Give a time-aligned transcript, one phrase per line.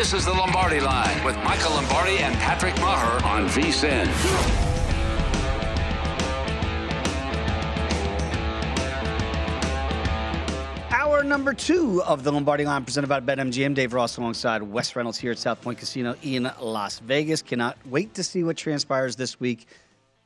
[0.00, 4.06] This is the Lombardi Line with Michael Lombardi and Patrick Meagher on VSIN.
[10.90, 13.74] Hour number two of the Lombardi Line presented by BetMGM.
[13.74, 17.42] Dave Ross alongside Wes Reynolds here at South Point Casino in Las Vegas.
[17.42, 19.66] Cannot wait to see what transpires this week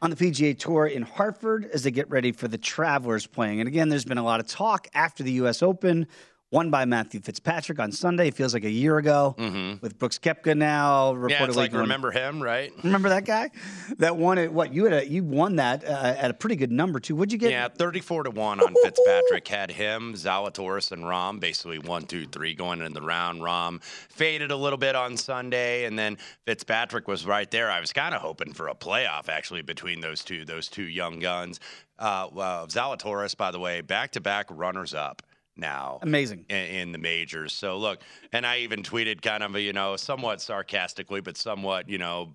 [0.00, 3.58] on the PGA Tour in Hartford as they get ready for the Travelers playing.
[3.58, 5.64] And again, there's been a lot of talk after the U.S.
[5.64, 6.06] Open
[6.50, 8.28] won by Matthew Fitzpatrick on Sunday.
[8.28, 9.82] It feels like a year ago Mhm.
[9.82, 11.12] with Brooks Koepka now.
[11.12, 12.72] Reportedly Yeah, it's like going- remember him, right?
[12.84, 13.50] Remember that guy
[13.98, 14.52] that won it?
[14.52, 14.92] What you had?
[14.92, 17.16] A, you won that uh, at a pretty good number too.
[17.16, 17.50] What'd you get?
[17.50, 19.48] Yeah, 34 to 1 on Fitzpatrick.
[19.48, 23.40] Had him, Zalatoris, and Rahm basically one, two, three going in the round.
[23.40, 27.68] Rahm faded a little bit on Sunday, and then Fitzpatrick was right there.
[27.70, 31.18] I was kind of hoping for a playoff actually between those two, those two young
[31.18, 31.58] guns.
[31.98, 35.22] Uh, well, Zalatoris, by the way, back to back runners up
[35.56, 35.98] now.
[36.02, 36.44] Amazing.
[36.48, 37.52] In, in the majors.
[37.52, 38.00] So look,
[38.32, 42.32] and I even tweeted kind of, you know, somewhat sarcastically, but somewhat, you know,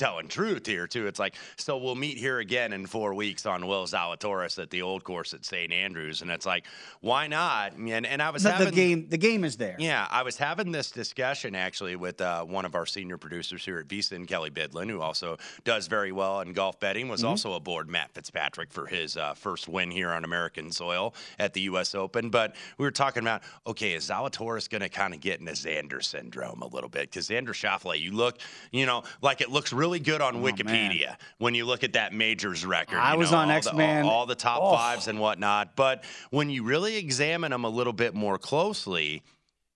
[0.00, 1.06] telling truth here too.
[1.06, 4.80] It's like, so we'll meet here again in four weeks on Will Zalatoris at the
[4.82, 5.70] old course at St.
[5.72, 6.64] Andrews, and it's like,
[7.00, 7.74] why not?
[7.74, 9.06] And and I was The, having the game.
[9.08, 9.76] The game is there.
[9.78, 13.78] yeah, I was having this discussion actually with uh, one of our senior producers here
[13.78, 17.28] at VSIN, Kelly Bidlin, who also does very well in golf betting, was Mhm.
[17.28, 21.60] also aboard Matt Fitzpatrick for his uh, first win here on American soil at the
[21.62, 21.94] U.S.
[21.94, 22.30] Open.
[22.30, 26.02] But we were talking about, okay, is Zalatoris going to kind of get into Xander
[26.02, 27.02] syndrome a little bit?
[27.10, 28.38] Because Xander Schauffele, you look,
[28.72, 32.12] you know, like it looks really good on oh, Wikipedia when you look at that
[32.12, 32.98] majors record.
[32.98, 34.04] I you was know, on X-Men.
[34.04, 34.72] all, all the top Oh.
[34.72, 35.74] fives and whatnot.
[35.74, 39.22] But when you really examine them a little bit more closely,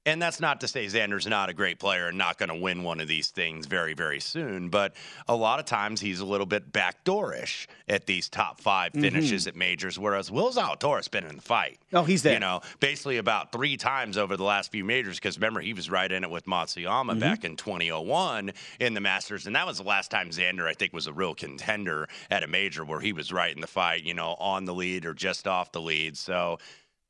[0.07, 2.83] and that's not to say Xander's not a great player and not going to win
[2.83, 4.69] one of these things very, very soon.
[4.69, 4.95] But
[5.29, 9.01] a lot of times he's a little bit backdoorish at these top 5 Mhm.
[9.01, 11.79] finishes at majors, whereas Will Zalatoris been in the fight.
[11.93, 12.35] Oh, he's there.
[12.35, 15.17] You know, basically about three times over the last few majors.
[15.17, 17.21] Because remember, he was right in it with Matsuyama Mhm.
[17.21, 20.93] back in 2001 in the Masters, and that was the last time Xander, I think,
[20.93, 24.03] was a real contender at a major where he was right in the fight.
[24.05, 26.17] You know, on the lead or just off the lead.
[26.17, 26.59] So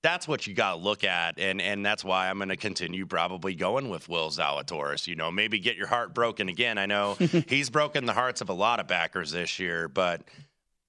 [0.04, 3.06] that's what you got to look at, and and that's why I'm going to continue
[3.06, 5.06] probably going with Will Zalatoris.
[5.06, 6.76] You know, maybe get your heart broken again.
[6.76, 7.14] I know
[7.48, 10.22] he's broken the hearts of a lot of backers this year, but.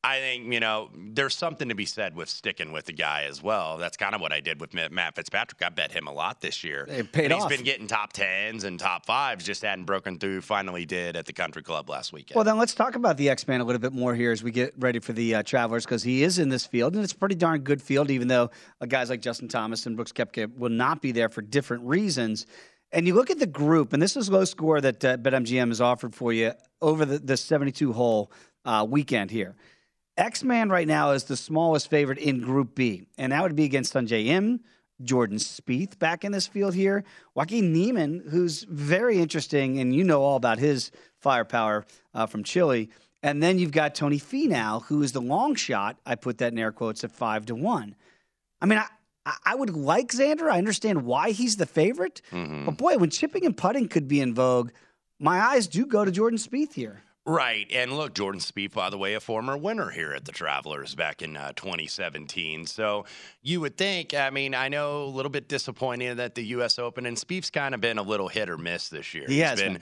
[0.06, 3.42] I think, you know, there's something to be said with sticking with the guy as
[3.42, 3.78] well.
[3.78, 5.64] That's kind of what I did with Matt Fitzpatrick.
[5.64, 6.86] I bet him a lot this year.
[6.88, 7.50] It paid and off.
[7.50, 10.42] He's been getting top tens and top fives, just hadn't broken through.
[10.42, 12.36] Finally did at the country club last weekend.
[12.36, 14.52] Well, then let's talk about the X Man a little bit more here as we
[14.52, 17.18] get ready for the uh, Travelers because he is in this field and it's a
[17.18, 20.70] pretty darn good field, even though uh, guys like Justin Thomas and Brooks Koepka will
[20.70, 22.46] not be there for different reasons.
[22.92, 25.82] And you look at the group, and this is low score that uh, BetMGM has
[25.82, 28.32] offered for you over the, the 72 hole
[28.66, 29.56] uh, weekend here.
[30.18, 33.66] X Man right now is the smallest favorite in Group B, and that would be
[33.66, 34.62] against Sungjae Im,
[35.02, 37.04] Jordan Spieth back in this field here.
[37.34, 42.90] Joaquin Niemann, who's very interesting, and you know all about his firepower uh, from Chile.
[43.22, 45.98] And then you've got Tony Finau, who is the long shot.
[46.06, 47.96] I put that in air quotes at five to one.
[48.62, 48.80] I mean,
[49.26, 50.50] I, I would like Xander.
[50.50, 52.22] I understand why he's the favorite.
[52.32, 52.66] Mm-hmm.
[52.66, 54.72] But boy, when chipping and putting could be in vogue,
[55.20, 57.02] my eyes do go to Jordan Spieth here.
[57.28, 57.66] Right.
[57.74, 61.24] And look, Jordan Spieth, by the way, a former winner here at the Travelers back
[61.24, 62.68] in uh, 2017.
[62.68, 63.06] So
[63.42, 66.78] you would think, I mean, I know a little bit disappointed that the U.S.
[66.78, 69.26] Open and Spieth's kind of been a little hit or miss this year.
[69.28, 69.82] He has been, been,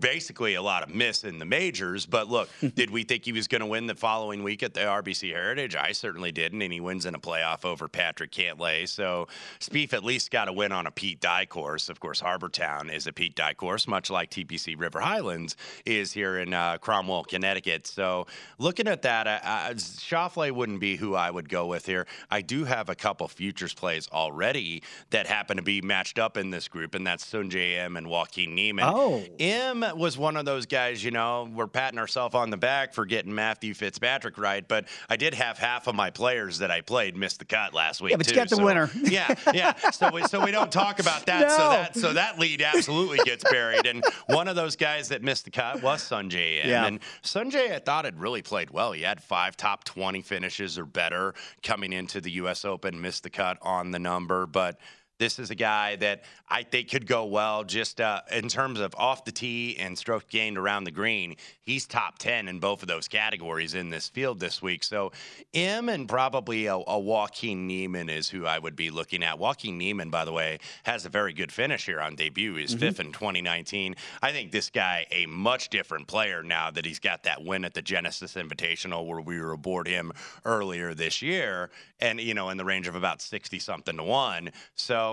[0.00, 2.04] basically a lot of miss in the majors.
[2.04, 4.80] But look, did we think he was going to win the following week at the
[4.80, 5.74] RBC Heritage?
[5.74, 6.60] I certainly didn't.
[6.60, 8.86] And he wins in a playoff over Patrick Cantlay.
[8.86, 9.28] So
[9.60, 11.88] Spieth at least got a win on a Pete Dye course.
[11.88, 15.56] Of course, Harbour Town is a Pete Dye course, much like TPC River Highlands
[15.86, 17.86] is here in uh, Cromwell, Connecticut.
[17.86, 18.26] So
[18.58, 22.06] looking at that, uh, Schauffele wouldn't be who I would go with here.
[22.30, 26.50] I do have a couple futures plays already that happen to be matched up in
[26.50, 28.90] this group, and that's Sungjae Im and Joaquin Niemann.
[28.92, 29.24] Oh.
[29.38, 33.06] Im was one of those guys, you know, we're patting ourselves on the back for
[33.06, 37.16] getting Matthew Fitzpatrick right, but I did have half of my players that I played
[37.16, 38.10] miss the cut last week.
[38.10, 38.90] Yeah, but too, you got the so, winner.
[39.04, 39.90] yeah, yeah.
[39.90, 41.42] So we, so we don't talk about that.
[41.42, 41.48] No.
[41.48, 43.86] So that so that lead absolutely gets buried.
[43.86, 46.70] And one of those guys that missed the cut was Sungjae Im.
[46.72, 46.86] Yeah.
[46.86, 48.92] And Sungjae, I thought had really played well.
[48.92, 52.64] He had five top 20 finishes or better coming into the U.S.
[52.64, 54.78] Open, missed the cut on the number, but
[55.22, 58.92] this is a guy that I think could go well just uh, in terms of
[58.96, 61.36] off the tee and stroke gained around the green.
[61.60, 64.82] He's top 10 in both of those categories in this field this week.
[64.82, 65.12] So,
[65.52, 69.38] Im and probably a, a Joaquin Niemann is who I would be looking at.
[69.38, 72.56] Joaquin Niemann, by the way, has a very good finish here on debut.
[72.56, 72.80] He's mm-hmm.
[72.80, 73.94] fifth in 2019.
[74.22, 77.74] I think this guy, a much different player now that he's got that win at
[77.74, 80.10] the Genesis Invitational where we were aboard him
[80.44, 81.70] earlier this year
[82.00, 84.50] and, you know, in the range of about 60 something to one.
[84.74, 85.11] So,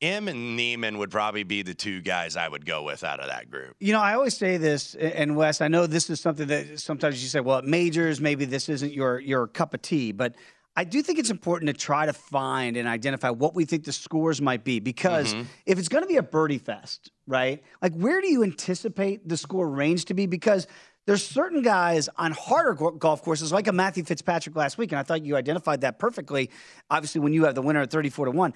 [0.00, 3.28] Im and Niemann would probably be the two guys I would go with out of
[3.28, 3.74] that group.
[3.80, 7.22] You know, I always say this, and Wes, I know this is something that sometimes
[7.22, 10.34] you say, well, at majors, maybe this isn't your your cup of tea, but
[10.78, 13.92] I do think it's important to try to find and identify what we think the
[13.92, 15.44] scores might be because mm-hmm.
[15.64, 17.62] if it's going to be a birdie fest, right?
[17.80, 20.26] Like, where do you anticipate the score range to be?
[20.26, 20.66] Because
[21.06, 25.02] there's certain guys on harder golf courses, like a Matthew Fitzpatrick last week, and I
[25.02, 26.50] thought you identified that perfectly.
[26.90, 28.52] Obviously, when you have the winner at 34 to one,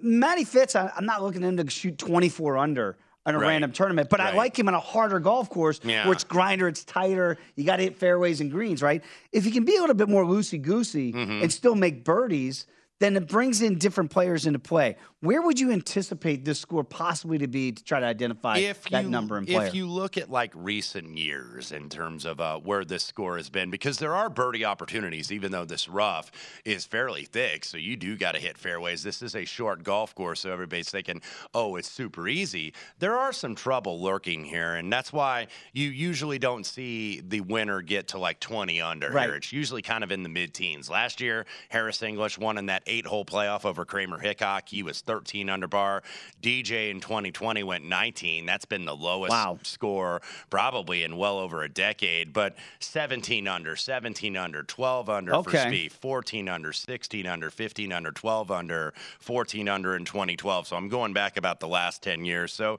[0.00, 2.96] Matty Fitz, I, am not looking at him to shoot 24 under
[3.26, 3.48] on a right.
[3.48, 4.32] random tournament, but right.
[4.32, 6.04] I like him on a harder golf course yeah.
[6.04, 7.36] where it's grinder, it's tighter.
[7.56, 9.04] You got to hit fairways and greens, right?
[9.32, 11.42] If you can be a little bit more loosey goosey mm-hmm.
[11.42, 12.66] and still make birdies,
[13.00, 14.96] then it brings in different players into play.
[15.20, 19.04] Where would you anticipate this score possibly to be to try to identify if that
[19.04, 19.66] you, number and player?
[19.66, 23.50] If you look at like recent years in terms of uh, where this score has
[23.50, 26.30] been, because there are birdie opportunities, even though this rough
[26.64, 29.02] is fairly thick, so you do got to hit fairways.
[29.02, 31.20] This is a short golf course, so everybody's thinking,
[31.52, 32.72] oh, it's super easy.
[33.00, 37.82] There are some trouble lurking here, and that's why you usually don't see the winner
[37.82, 39.26] get to like 20 under right.
[39.26, 39.34] here.
[39.34, 40.88] It's usually kind of in the mid teens.
[40.88, 44.68] Last year, Harris English won in that eight hole playoff over Kramer Hickok.
[44.68, 46.02] He was 13 under par.
[46.42, 48.46] DJ in 2020 went 19.
[48.46, 49.58] That's been the lowest wow.
[49.62, 52.32] score probably in well over a decade.
[52.32, 55.50] But 17 under, 17 under, 12 under okay.
[55.50, 60.66] for Spieth, 14 under, 16 under, 15 under, 12 under, 14 under in 2012.
[60.66, 62.52] So I'm going back about the last 10 years.
[62.52, 62.78] So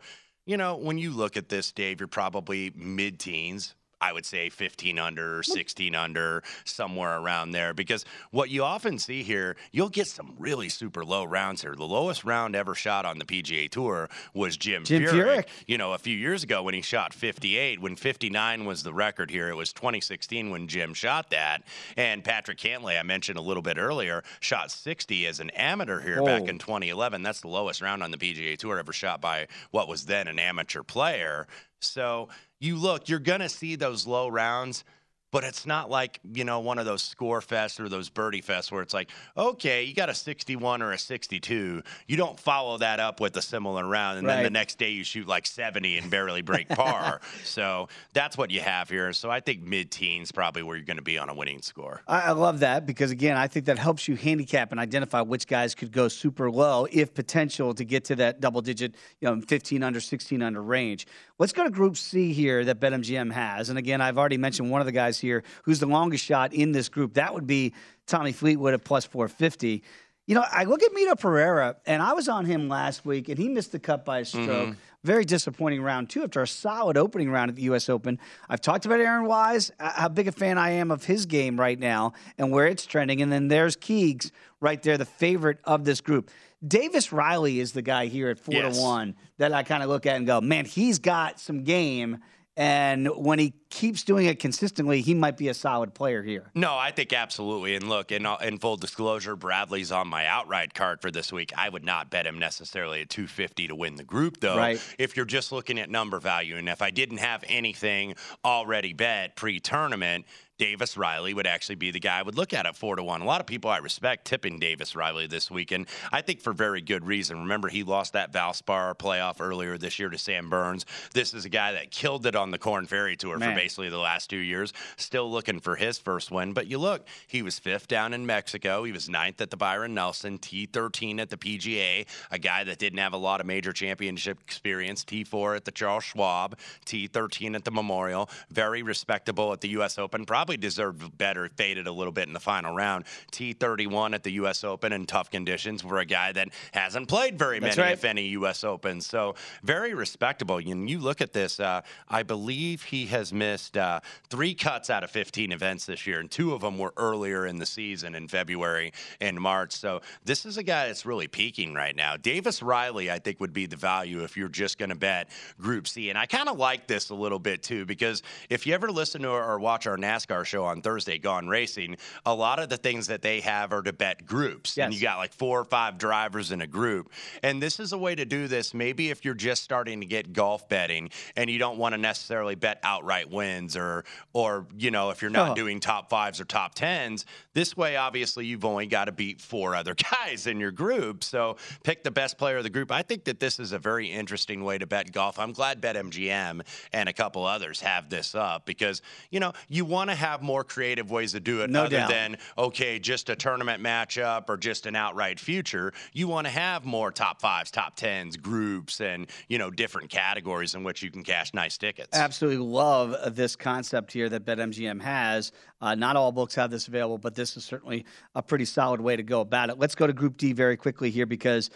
[0.49, 4.49] you know, when you look at this, Dave, you're probably mid teens, I would say
[4.49, 7.73] 15 under, 16 under, somewhere around there.
[7.73, 11.75] Because what you often see here, you'll get some really super low rounds here.
[11.75, 15.11] The lowest round ever shot on the PGA Tour was Jim, Jim Furyk.
[15.11, 15.45] Furyk.
[15.67, 19.29] You know, a few years ago when he shot 58, when 59 was the record
[19.29, 21.63] here, it was 2016 when Jim shot that.
[21.97, 26.19] And Patrick Cantlay, I mentioned a little bit earlier, shot 60 as an amateur here
[26.21, 26.25] oh.
[26.25, 27.21] back in 2011.
[27.21, 30.39] That's the lowest round on the PGA Tour ever shot by what was then an
[30.39, 31.47] amateur player.
[31.81, 34.83] So you look, you're going to see those low rounds
[35.31, 38.71] but it's not like you know one of those score fests or those birdie fests
[38.71, 42.99] where it's like okay you got a 61 or a 62 you don't follow that
[42.99, 44.35] up with a similar round and right.
[44.35, 47.21] then the next day you shoot like 70 and barely break par.
[47.43, 49.13] So that's what you have here.
[49.13, 52.01] So i think mid-teens probably where you're going to be on a winning score.
[52.07, 55.47] I, I love that because again i think that helps you handicap and identify which
[55.47, 59.41] guys could go super low if potential to get to that double digit you know
[59.41, 61.05] 15 under 16 under range
[61.39, 64.81] let's go to group c here that betmgm has and again i've already mentioned one
[64.81, 67.13] of the guys here who's the longest shot in this group.
[67.15, 67.73] That would be
[68.07, 69.83] Tommy Fleetwood at plus 450.
[70.25, 73.37] You know, I look at Mito Pereira, and I was on him last week, and
[73.37, 74.47] he missed the cut by a stroke.
[74.47, 74.71] Mm-hmm.
[75.03, 77.89] Very disappointing round two after a solid opening round at the U.S.
[77.89, 78.19] Open.
[78.47, 81.79] I've talked about Aaron Wise, how big a fan I am of his game right
[81.79, 83.21] now and where it's trending.
[83.21, 86.29] And then there's Keegs right there, the favorite of this group.
[86.65, 88.77] Davis Riley is the guy here at four yes.
[88.77, 92.19] to one that I kind of look at and go, man, he's got some game
[92.57, 96.51] and when he keeps doing it consistently, he might be a solid player here.
[96.55, 97.75] No, I think absolutely.
[97.75, 101.51] And look, in, in full disclosure, Bradley's on my outright card for this week.
[101.57, 104.57] I would not bet him necessarily at 250 to win the group, though.
[104.57, 104.81] Right.
[104.97, 109.35] If you're just looking at number value, and if I didn't have anything already bet
[109.35, 110.25] pre tournament,
[110.59, 113.21] Davis Riley would actually be the guy I would look at at four to one.
[113.21, 115.87] A lot of people I respect tipping Davis Riley this weekend.
[116.11, 117.39] I think for very good reason.
[117.39, 120.85] Remember, he lost that Valspar playoff earlier this year to Sam Burns.
[121.13, 123.49] This is a guy that killed it on the Korn Ferry Tour Man.
[123.49, 124.71] for basically the last two years.
[124.95, 126.53] Still looking for his first win.
[126.53, 128.83] But you look, he was fifth down in Mexico.
[128.85, 132.99] He was ninth at the Byron Nelson, T13 at the PGA, a guy that didn't
[132.99, 137.71] have a lot of major championship experience, T4 at the Charles Schwab, T13 at the
[137.71, 138.29] Memorial.
[138.49, 139.97] Very respectable at the U.S.
[139.97, 140.25] Open.
[140.25, 143.03] Probably deserved better, faded a little bit in the final round.
[143.33, 144.63] T31 at the U.S.
[144.63, 147.93] Open in tough conditions for a guy that hasn't played very That's many, right.
[147.93, 148.63] if any, U.S.
[148.63, 149.05] Opens.
[149.05, 150.57] So very respectable.
[150.57, 155.03] And you look at this, uh, I believe he has missed uh, three cuts out
[155.03, 158.27] of 15 events this year, and two of them were earlier in the season in
[158.27, 159.73] February and March.
[159.73, 162.17] So this is a guy that's really peaking right now.
[162.17, 165.29] Davis Riley, I think, would be the value if you're just going to bet
[165.59, 166.09] Group C.
[166.09, 169.21] And I kind of like this a little bit too, because if you ever listen
[169.23, 172.77] to or watch our NASCAR NASCAR show on Thursday, Gone Racing, a lot of the
[172.77, 174.77] things that they have are to bet groups.
[174.77, 174.85] Yes.
[174.85, 177.11] And you got like four or five drivers in a group.
[177.43, 178.73] And this is a way to do this.
[178.73, 182.55] Maybe if you're just starting to get golf betting and you don't want to necessarily
[182.55, 185.55] bet outright wins or, or you know, if you're not oh.
[185.55, 189.75] doing top fives or top tens, this way, obviously, you've only got to beat four
[189.75, 191.23] other guys in your group.
[191.23, 192.91] So pick the best player of the group.
[192.91, 195.37] I think that this is a very interesting way to bet golf.
[195.37, 196.61] I'm glad BetMGM
[196.93, 200.41] and a couple others have this up because, you know, you want to have have
[200.45, 202.09] more creative ways to do it no other doubt.
[202.09, 205.91] than, okay, just a tournament matchup or just an outright future.
[206.13, 210.75] You want to have more top fives, top tens, groups, and, you know, different categories
[210.75, 212.17] in which you can cash nice tickets.
[212.17, 215.51] Absolutely love this concept here that BetMGM has.
[215.81, 218.05] Uh, not all books have this available, but this is certainly
[218.35, 219.77] a pretty solid way to go about it.
[219.77, 221.69] Let's go to Group D very quickly here because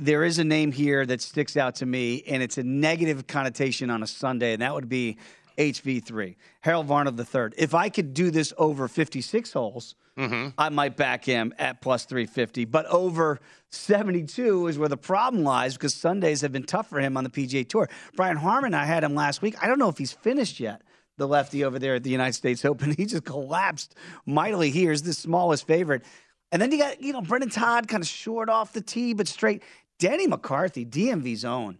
[0.00, 3.90] there is a name here that sticks out to me, and it's a negative connotation
[3.90, 5.16] on a Sunday, and that would be
[5.58, 7.50] HV3, Harold Varner III.
[7.56, 10.50] If I could do this over 56 holes, mm-hmm.
[10.56, 12.64] I might back him at plus 350.
[12.66, 13.40] But over
[13.70, 17.30] 72 is where the problem lies because Sundays have been tough for him on the
[17.30, 17.88] PGA Tour.
[18.14, 19.56] Brian Harman, I had him last week.
[19.60, 20.82] I don't know if he's finished yet.
[21.18, 23.94] The lefty over there at the United States Open, he just collapsed
[24.24, 24.70] mightily.
[24.70, 26.02] Here's the smallest favorite.
[26.50, 29.28] And then you got, you know, Brendon Todd kind of short off the tee, but
[29.28, 29.62] straight.
[29.98, 31.78] Denny McCarthy, DMV's own.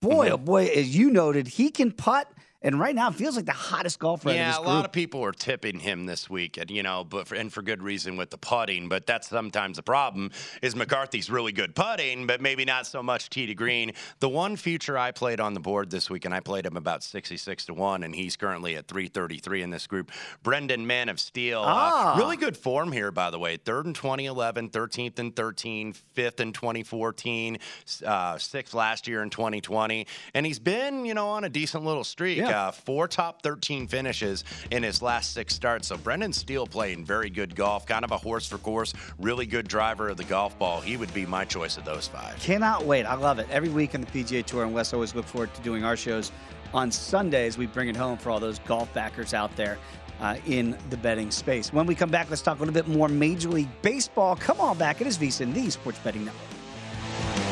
[0.00, 0.34] Boy, mm-hmm.
[0.34, 2.30] oh boy, as you noted, he can putt
[2.62, 4.30] and right now it feels like the hottest golfer.
[4.30, 7.34] Yeah, a lot of people are tipping him this week, and you know, but for,
[7.34, 8.88] and for good reason with the putting.
[8.88, 10.30] But that's sometimes the problem.
[10.60, 13.92] Is McCarthy's really good putting, but maybe not so much tee to green.
[14.20, 17.02] The one future I played on the board this week, and I played him about
[17.02, 20.10] sixty-six to one, and he's currently at three thirty-three in this group.
[20.42, 22.14] Brendan Man of Steel, uh, ah.
[22.14, 23.56] uh, really good form here, by the way.
[23.56, 27.58] Third in 2011, 13th in 13, fifth in 2014,
[28.06, 32.04] uh, sixth last year in 2020, and he's been, you know, on a decent little
[32.04, 32.38] streak.
[32.38, 32.51] Yeah.
[32.52, 35.88] Uh, four top 13 finishes in his last six starts.
[35.88, 39.66] So Brendan Steele playing very good golf, kind of a horse for course, really good
[39.66, 40.80] driver of the golf ball.
[40.80, 42.38] He would be my choice of those five.
[42.40, 43.04] Cannot wait.
[43.04, 43.48] I love it.
[43.50, 46.30] Every week on the PGA Tour, and Wes always look forward to doing our shows
[46.74, 47.58] on Sundays.
[47.58, 49.78] We bring it home for all those golf backers out there.
[50.20, 51.72] Uh, in the betting space.
[51.72, 54.36] When we come back, let's talk a little bit more Major League Baseball.
[54.36, 55.00] Come on back.
[55.00, 57.51] It is VSIN, the Sports Betting Network.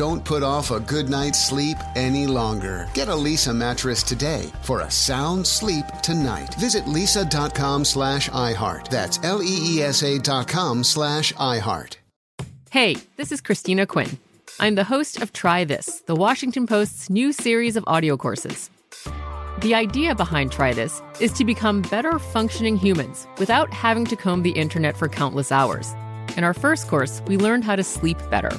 [0.00, 2.88] Don't put off a good night's sleep any longer.
[2.94, 6.54] Get a Leesa mattress today for a sound sleep tonight.
[6.54, 8.88] Visit leesa.com slash iHeart.
[8.88, 11.96] That's L-E-E-S-A dot com slash iHeart.
[12.70, 14.18] Hey, this is Christina Quinn.
[14.58, 18.70] I'm the host of Try This, the Washington Post's new series of audio courses.
[19.60, 24.44] The idea behind Try This is to become better functioning humans without having to comb
[24.44, 25.92] the internet for countless hours.
[26.38, 28.58] In our first course, we learned how to sleep better.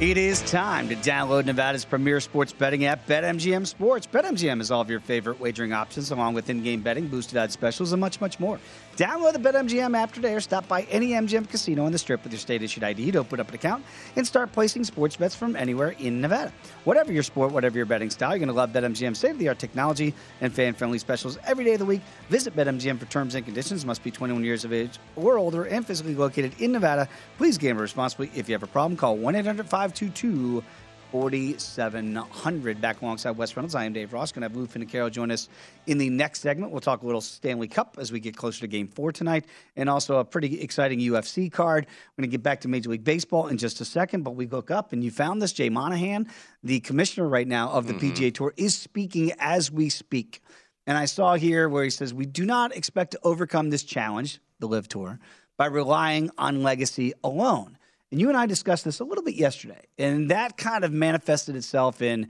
[0.00, 4.06] It is time to download Nevada's premier sports betting app, BetMGM Sports.
[4.06, 7.92] BetMGM has all of your favorite wagering options, along with in-game betting, boosted odds specials,
[7.92, 8.58] and much, much more.
[9.00, 12.34] Download the BetMGM app today or stop by any MGM casino on the Strip with
[12.34, 13.82] your state-issued ID to open up an account
[14.14, 16.52] and start placing sports bets from anywhere in Nevada.
[16.84, 20.52] Whatever your sport, whatever your betting style, you're going to love BetMGM's state-of-the-art technology and
[20.52, 22.02] fan-friendly specials every day of the week.
[22.28, 23.86] Visit BetMGM for terms and conditions.
[23.86, 27.08] Must be 21 years of age or older and physically located in Nevada.
[27.38, 28.30] Please gamble responsibly.
[28.34, 30.62] If you have a problem, call 1-800-522
[31.10, 32.80] 4700.
[32.80, 34.32] Back alongside Wes Reynolds, I am Dave Ross.
[34.32, 35.48] Going to have Lou Finocchiaro join us
[35.86, 36.72] in the next segment.
[36.72, 39.46] We'll talk a little Stanley Cup as we get closer to game four tonight,
[39.76, 41.86] and also a pretty exciting UFC card.
[41.86, 44.46] We're going to get back to Major League Baseball in just a second, but we
[44.46, 45.52] look up and you found this.
[45.52, 46.28] Jay Monahan,
[46.62, 48.10] the commissioner right now of the mm-hmm.
[48.10, 50.40] PGA Tour, is speaking as we speak.
[50.86, 54.40] And I saw here where he says, We do not expect to overcome this challenge,
[54.60, 55.18] the LIV Tour,
[55.56, 57.76] by relying on legacy alone.
[58.10, 61.54] And you and I discussed this a little bit yesterday, and that kind of manifested
[61.56, 62.28] itself in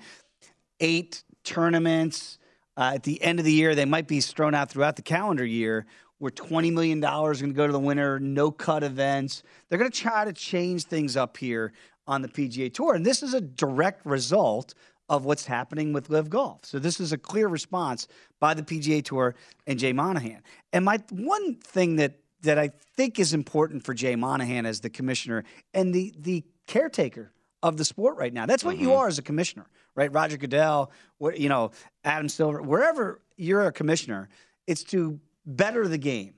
[0.80, 2.38] eight tournaments.
[2.76, 5.44] Uh, at the end of the year, they might be thrown out throughout the calendar
[5.44, 5.86] year
[6.18, 9.42] where $20 million is going to go to the winner, no cut events.
[9.68, 11.72] They're going to try to change things up here
[12.06, 12.94] on the PGA Tour.
[12.94, 14.74] And this is a direct result
[15.08, 16.64] of what's happening with LIV Golf.
[16.64, 18.06] So this is a clear response
[18.38, 19.34] by the PGA Tour
[19.66, 20.42] and Jay Monahan.
[20.72, 24.90] And my one thing that that I think is important for Jay Monahan as the
[24.90, 28.46] commissioner and the the caretaker of the sport right now.
[28.46, 28.98] That's what you mm-hmm.
[28.98, 30.10] are as a commissioner, right?
[30.12, 30.90] Roger Goodell,
[31.34, 31.72] you know,
[32.04, 34.28] Adam Silver, wherever you're a commissioner,
[34.66, 36.34] it's to better the game.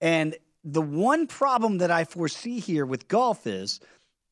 [0.00, 3.80] And the one problem that I foresee here with golf is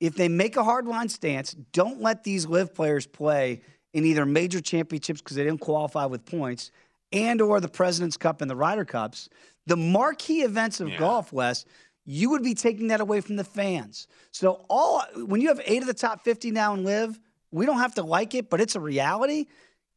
[0.00, 3.60] if they make a hardline stance, don't let these LIV players play
[3.92, 6.72] in either major championships because they didn't qualify with points
[7.12, 9.28] and or the President's Cup and the Ryder Cups,
[9.66, 11.64] the marquee events of golf, Wes,
[12.04, 14.06] you would be taking that away from the fans.
[14.30, 17.18] So all when you have eight of the top 50 now in LIV,
[17.50, 19.46] we don't have to like it, but it's a reality.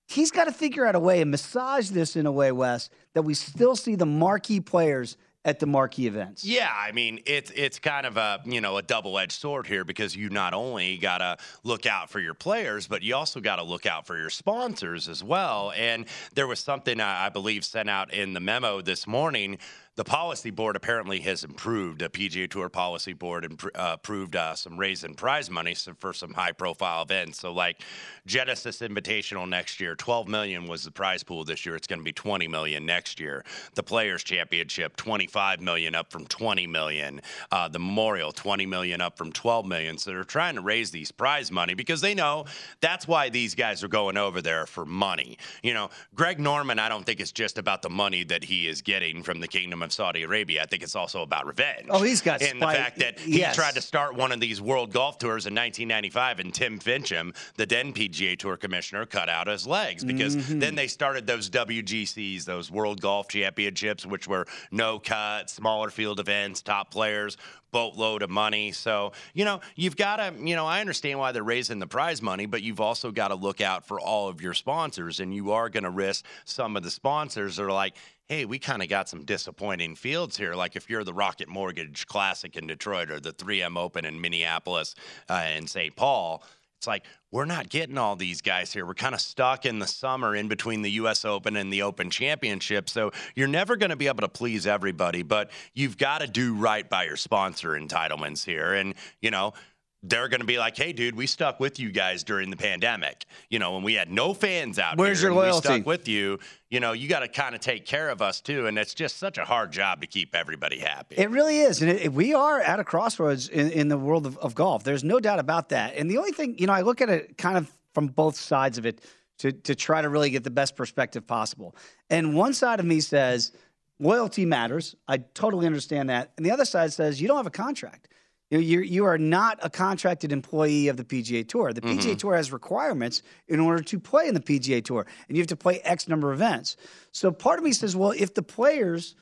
[0.08, 3.23] He's got to figure out a way and massage this in a way, Wes, that
[3.23, 6.43] we still see the marquee players at the marquee events.
[6.43, 9.86] Yeah, I mean it's it's kind of a you know a double edged sword here
[9.86, 13.86] because you not only gotta look out for your players, but you also gotta look
[13.86, 15.71] out for your sponsors as well.
[15.75, 16.05] And
[16.36, 19.57] there was something I I believe sent out in the memo this morning
[19.97, 21.99] the policy board apparently has improved.
[21.99, 26.13] The PGA Tour policy board imp- uh, approved uh, some raise in prize money for
[26.13, 27.39] some high profile events.
[27.39, 27.81] So, like
[28.27, 31.75] Genesis Invitational next year, 12 million was the prize pool this year.
[31.75, 33.43] It's going to be 20 million next year.
[33.73, 37.19] The Players Championship, 25 million up from 20 million.
[37.51, 39.97] Uh, the Memorial, 20 million up from 12 million.
[39.97, 42.45] So they're trying to raise these prize money because they know
[42.81, 45.39] that's why these guys are going over there for money.
[45.63, 48.83] You know, Greg Norman, I don't think it's just about the money that he is
[48.83, 50.63] getting from the Kingdom of Saudi Arabia.
[50.63, 51.88] I think it's also about revenge.
[51.89, 52.73] Oh, he's got and spite.
[52.78, 53.56] the fact that he Yes.
[53.56, 57.65] tried to start one of these World Golf Tours in 1995, and Tim Finchem, the
[57.65, 60.60] then PGA Tour commissioner, cut out his legs because Mhm.
[60.60, 66.19] then they started those WGCs, those World Golf Championships, which were no cut, smaller field
[66.19, 67.38] events, top players.
[67.71, 68.71] Boatload of money.
[68.71, 72.21] So, you know, you've got to, you know, I understand why they're raising the prize
[72.21, 75.19] money, but you've also got to look out for all of your sponsors.
[75.19, 77.95] And you are going to risk some of the sponsors are like,
[78.28, 80.54] hey, we kind of got some disappointing fields here.
[80.54, 84.96] Like if you're the Rocket Mortgage Classic in Detroit or the 3M Open in Minneapolis
[85.30, 85.96] uh, and St.
[85.96, 86.44] Paul,
[86.78, 88.86] it's like we're not getting all these guys here.
[88.86, 91.26] We're kind of stuck in the summer in between the U.S.
[91.26, 92.90] Open and the Open Championship.
[92.90, 96.54] So you're never going to be able to please everybody, but you've got to do
[96.54, 98.74] right by your sponsor entitlements here.
[98.74, 99.54] And, you know,
[100.03, 103.25] they're going to be like, hey, dude, we stuck with you guys during the pandemic.
[103.49, 105.69] You know, when we had no fans out Where's here your loyalty?
[105.69, 106.39] We stuck with you.
[106.69, 108.67] You know, you got to kind of take care of us too.
[108.67, 111.15] And it's just such a hard job to keep everybody happy.
[111.17, 111.81] It really is.
[111.81, 114.83] And it, we are at a crossroads in, in the world of, of golf.
[114.83, 115.95] There's no doubt about that.
[115.95, 118.77] And the only thing, you know, I look at it kind of from both sides
[118.77, 119.01] of it
[119.39, 121.75] to, to try to really get the best perspective possible.
[122.10, 123.51] And one side of me says
[123.99, 124.95] loyalty matters.
[125.07, 126.31] I totally understand that.
[126.38, 128.10] And the other side says you don't have a contract.
[128.49, 131.73] You, you, you are not a contracted employee of the PGA Tour.
[131.73, 132.19] The PGA Mhm.
[132.19, 135.57] Tour has requirements in order to play in the PGA Tour, and you have to
[135.57, 136.77] play X number of events.
[137.12, 139.15] So part of me says, well, if the players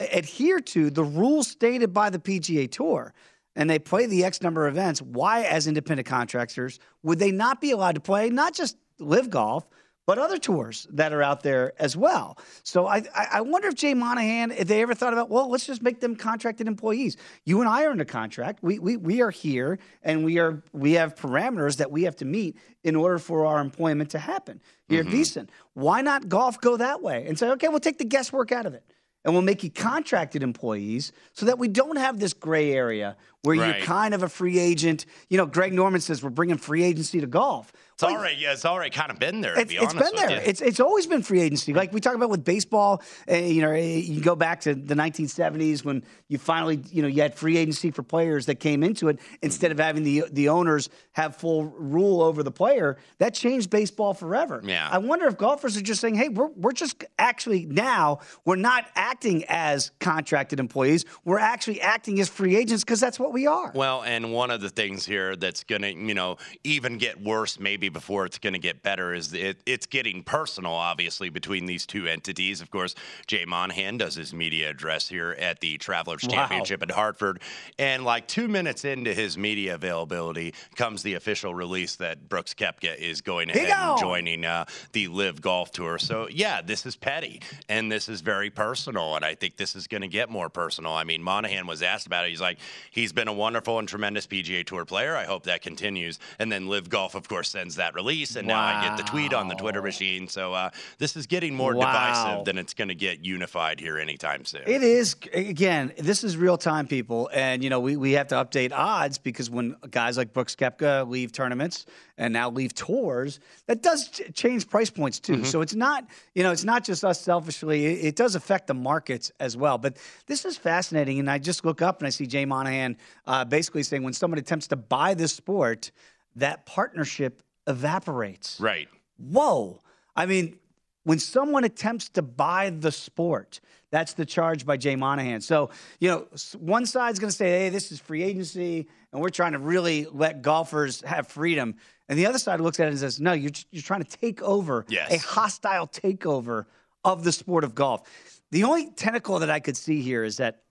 [0.00, 3.14] adhere to the rules stated by the PGA Tour
[3.54, 7.60] and they play the X number of events, why, as independent contractors, would they not
[7.60, 9.68] be allowed to play not just LIV Golf,
[10.06, 12.38] but other tours that are out there as well?
[12.62, 15.66] So I, I I wonder if Jay Monahan, if they ever thought about, well, let's
[15.66, 17.16] just make them contracted employees.
[17.44, 18.62] You and I are in a contract.
[18.62, 22.24] We, we, we are here and we are we have parameters that we have to
[22.24, 25.48] meet in order for our employment to happen here at VSIN.
[25.72, 28.74] Why not golf go that way and say, okay, we'll take the guesswork out of
[28.74, 28.84] it
[29.24, 33.58] and we'll make you contracted employees so that we don't have this gray area where
[33.58, 33.76] Right.
[33.78, 35.04] you're kind of a free agent.
[35.28, 37.72] You know, Greg Norman says we're bringing free agency to golf.
[37.94, 39.54] It's already, yeah, it's already kind of been there.
[39.54, 40.30] To It's, be it's been there.
[40.30, 40.36] you.
[40.44, 41.72] It's it's always been free agency.
[41.72, 43.00] Like we talk about with baseball.
[43.30, 47.08] Uh, you know, eh, you go back to the 1970s when you finally, you know,
[47.08, 50.48] you had free agency for players that came into it instead of having the the
[50.48, 52.96] owners have full rule over the player.
[53.18, 54.60] That changed baseball forever.
[54.64, 54.88] Yeah.
[54.90, 58.86] I wonder if golfers are just saying, "Hey, we're we're just actually now we're not
[58.96, 61.04] acting as contracted employees.
[61.24, 64.62] We're actually acting as free agents because that's what we are." Well, and one of
[64.62, 68.54] the things here that's going to, you know, even get worse maybe before it's going
[68.54, 72.62] to get better is it, it's getting personal, obviously, between these two entities.
[72.62, 72.94] Of course,
[73.26, 76.30] Jay Monahan does his media address here at the Travelers Wow.
[76.30, 77.40] Championship at Hartford.
[77.78, 82.96] And like two minutes into his media availability comes the official release that Brooks Koepka
[82.96, 85.98] is going ahead and joining uh, the LIV Golf Tour.
[85.98, 89.16] So, yeah, this is petty and this is very personal.
[89.16, 90.92] And I think this is going to get more personal.
[90.92, 92.30] I mean, Monahan was asked about it.
[92.30, 92.58] He's like,
[92.90, 95.16] he's been a wonderful and tremendous PGA Tour player.
[95.16, 96.18] I hope that continues.
[96.38, 98.36] And then LIV Golf, of course, sends that release.
[98.36, 100.28] And now I get the tweet on the Twitter machine.
[100.28, 101.86] So, uh, this is getting more Wow.
[101.86, 104.62] divisive than it's going to get unified here anytime soon.
[104.66, 105.92] It is again.
[105.98, 109.50] This is real time, people, and you know we, we have to update odds because
[109.50, 114.68] when guys like Brooks Koepka leave tournaments and now leave tours, that does ch- change
[114.68, 115.38] price points too.
[115.38, 115.46] Mhm.
[115.46, 117.86] So it's not you know it's not just us selfishly.
[117.86, 119.78] It, it does affect the markets as well.
[119.78, 122.96] But this is fascinating, and I just look up and I see Jay Monahan
[123.26, 125.90] uh, basically saying when someone attempts to buy this sport,
[126.36, 128.58] that partnership evaporates.
[128.60, 128.88] Right.
[129.18, 129.80] Whoa.
[130.16, 130.58] I mean,
[131.04, 135.40] when someone attempts to buy the sport, that's the charge by Jay Monahan.
[135.40, 136.26] So, you know,
[136.58, 140.06] one side's going to say, hey, this is free agency, and we're trying to really
[140.10, 141.76] let golfers have freedom.
[142.08, 144.42] And the other side looks at it and says, no, you're, you're trying to take
[144.42, 145.12] over Yes.
[145.12, 146.66] a hostile takeover
[147.04, 148.02] of the sport of golf.
[148.50, 150.62] The only tentacle that I could see here is that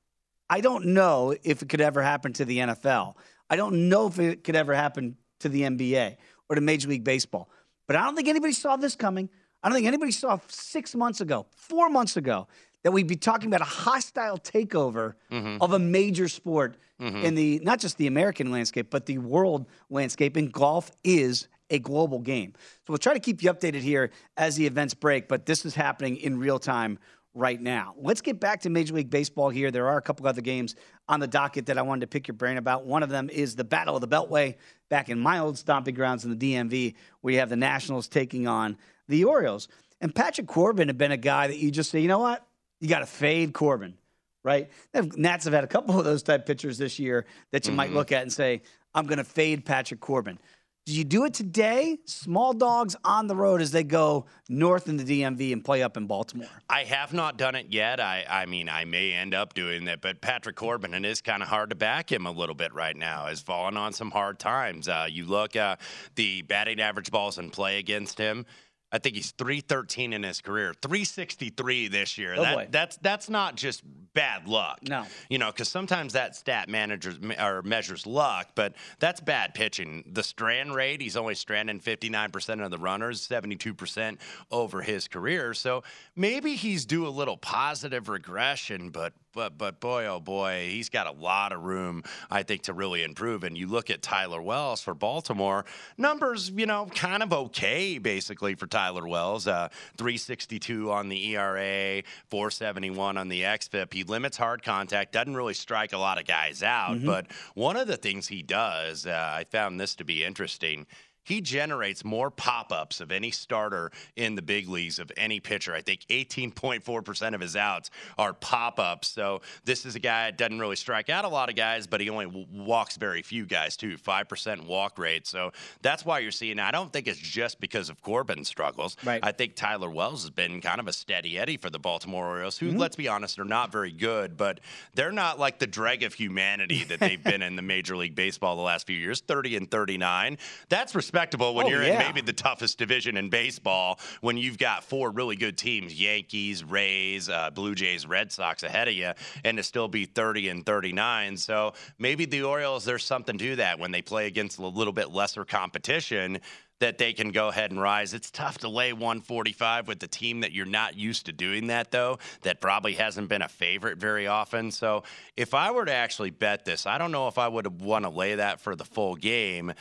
[0.49, 3.15] I don't know if it could ever happen to the NFL.
[3.49, 6.17] I don't know if it could ever happen to the NBA
[6.49, 7.49] or to Major League Baseball.
[7.87, 9.29] But I don't think anybody saw this coming.
[9.61, 12.47] I don't think anybody saw six months ago, four months ago,
[12.83, 15.57] that we'd be talking about a hostile takeover Mhm.
[15.61, 17.23] of a major sport Mhm.
[17.23, 20.35] in the not just the American landscape, but the world landscape.
[20.35, 22.53] And golf is a global game.
[22.55, 25.75] So we'll try to keep you updated here as the events break, but this is
[25.75, 26.99] happening in real time
[27.33, 27.95] right now.
[27.97, 29.71] Let's get back to Major League Baseball here.
[29.71, 30.75] There are a couple other games
[31.07, 32.85] on the docket that I wanted to pick your brain about.
[32.85, 34.55] One of them is the Battle of the Beltway
[34.89, 38.47] back in my old stomping grounds in the DMV, where you have the Nationals taking
[38.47, 39.67] on the Orioles.
[39.99, 42.45] And Patrick Corbin had been a guy that you just say, you know what?
[42.79, 43.95] You got to fade Corbin,
[44.43, 44.69] right?
[44.91, 47.77] The Nats have had a couple of those type pitchers this year that you mm-hmm.
[47.77, 48.61] might look at and say,
[48.93, 50.37] I'm going to fade Patrick Corbin.
[50.85, 51.99] Do you do it today?
[52.03, 55.95] Small dogs on the road as they go north in the DMV and play up
[55.95, 56.49] in Baltimore.
[56.69, 58.01] I have not done it yet.
[58.01, 61.41] I, I mean, I may end up doing that, but Patrick Corbin, it is kind
[61.41, 63.27] of hard to back him a little bit right now.
[63.27, 64.89] Has fallen on some hard times.
[64.89, 65.83] Uh, you look at uh,
[66.15, 68.45] the batting average balls in play against him.
[68.93, 72.35] I think he's 313 in his career, 363 this year.
[72.37, 73.81] Oh that, that's that's not just
[74.13, 74.79] bad luck.
[74.87, 80.03] No, you know, because sometimes that stat managers or measures luck, but that's bad pitching.
[80.11, 84.17] The strand rate, he's only stranding 59% of the runners, 72%
[84.51, 85.55] over his career.
[85.55, 85.83] So
[86.15, 91.07] maybe he's due a little positive regression, but but but boy oh boy, he's got
[91.07, 93.43] a lot of room I think to really improve.
[93.43, 95.65] And you look at Tyler Wells for Baltimore,
[95.97, 102.03] numbers you know kind of okay basically for Tyler Wells, uh, 362 on the ERA,
[102.29, 103.93] 471 on the xFIP.
[103.93, 107.05] He limits hard contact, doesn't really strike a lot of guys out, mm-hmm.
[107.05, 110.85] but one of the things he does, uh, I found this to be interesting
[111.23, 115.73] he generates more pop ups of any starter in the big leagues of any pitcher.
[115.73, 119.07] I think 18.4% of his outs are pop ups.
[119.07, 122.01] So this is a guy that doesn't really strike out a lot of guys, but
[122.01, 123.97] he only w- walks very few guys, too.
[123.97, 125.25] 5% walk rate.
[125.25, 128.97] So that's why you're seeing, I don't think it's just because of Corbin's struggles.
[129.03, 129.23] Right.
[129.23, 132.57] I think Tyler Wells has been kind of a steady Eddie for the Baltimore Orioles,
[132.57, 132.77] who, mm-hmm.
[132.77, 134.59] let's be honest, are not very good, but
[134.93, 138.55] they're not like the drag of humanity that they've been in the Major League Baseball
[138.55, 140.37] the last few years 30 and 39.
[140.69, 141.93] That's respectable when oh, you're yeah.
[141.93, 146.63] in maybe the toughest division in baseball when you've got four really good teams Yankees,
[146.63, 149.11] Rays, uh, Blue Jays, Red Sox ahead of you,
[149.43, 151.37] and to still be 30 and 39.
[151.37, 155.11] So maybe the Orioles, there's something to that when they play against a little bit
[155.11, 156.39] lesser competition
[156.79, 158.13] that they can go ahead and rise.
[158.13, 161.91] It's tough to lay 145 with the team that you're not used to doing that,
[161.91, 164.69] though, that probably hasn't been a favorite very often.
[164.69, 165.03] So
[165.37, 168.09] if I were to actually bet this, I don't know if I would want to
[168.09, 169.73] lay that for the full game.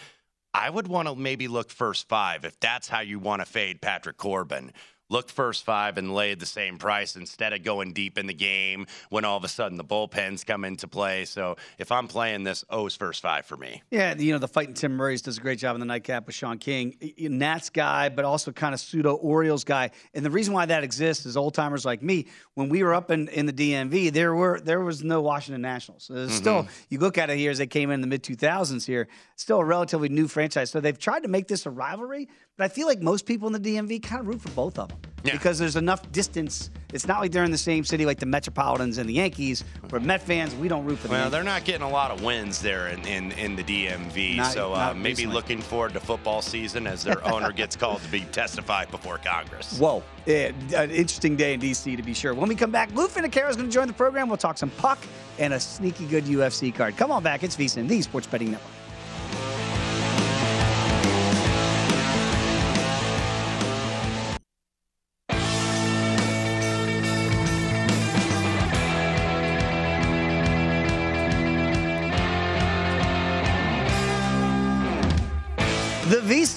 [0.55, 3.81] I would want to maybe look first five if that's how you want to fade
[3.81, 4.73] Patrick Corbin
[5.12, 8.87] look first five and lay the same price instead of going deep in the game
[9.11, 11.25] when all of a sudden the bullpens come into play.
[11.27, 13.83] So if I'm playing this, O's first five for me.
[13.90, 16.35] Yeah, you know, the fighting Tim Murray's does a great job in the nightcap with
[16.35, 16.96] Sean King.
[17.18, 19.90] Nats guy, but also kind of pseudo Orioles guy.
[20.14, 23.11] And the reason why that exists is old timers like me, when we were up
[23.11, 26.09] in, in the DMV, there were there was no Washington Nationals.
[26.09, 26.31] Mm-hmm.
[26.31, 29.09] Still, you look at it here as they came in, in the mid 2000s here,
[29.37, 30.70] still a relatively new franchise.
[30.70, 33.61] So they've tried to make this a rivalry, but I feel like most people in
[33.61, 35.33] the DMV kind of root for both of them yeah.
[35.33, 36.71] because there's enough distance.
[36.93, 39.65] It's not like they're in the same city like the Metropolitans and the Yankees.
[39.88, 41.21] Where Met fans, we don't root for them.
[41.21, 44.37] Well, they're not getting a lot of wins there in, in, in the DMV.
[44.37, 45.35] Not, so uh, maybe recently.
[45.35, 49.79] looking forward to football season as their owner gets called to be testify before Congress.
[49.79, 52.35] Whoa, yeah, an interesting day in DC to be sure.
[52.35, 54.29] When we come back, Lou Finocchiaro is going to join the program.
[54.29, 54.99] We'll talk some puck
[55.38, 56.97] and a sneaky good UFC card.
[56.97, 57.43] Come on back.
[57.43, 58.82] It's VSIN, the Sports Betting Network.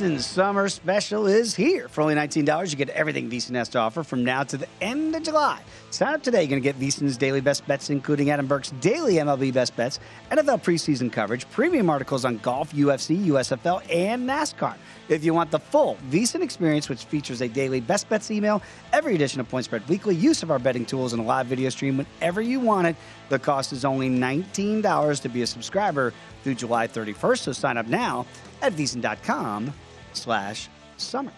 [0.06, 1.90] VSIN Summer Special is here.
[1.90, 5.16] For only $19, you get everything VSIN has to offer from now to the end
[5.16, 5.60] of July.
[5.90, 6.44] Sign up today.
[6.44, 10.00] You're going to get VSIN's daily best bets, including Adam Burke's daily MLB best bets,
[10.30, 14.76] NFL preseason coverage, premium articles on golf, UFC, USFL, and NASCAR.
[15.10, 18.62] If you want the full VSIN experience, which features a daily best bets email,
[18.94, 21.70] every edition of Point Spread Weekly, use of our betting tools, and a live video
[21.70, 22.96] stream whenever you want it,
[23.30, 26.14] the cost is only $19 to be a subscriber
[26.44, 27.40] through July 31st.
[27.40, 28.28] So sign up now
[28.62, 29.74] at VSIN.com
[30.16, 31.32] slash summer.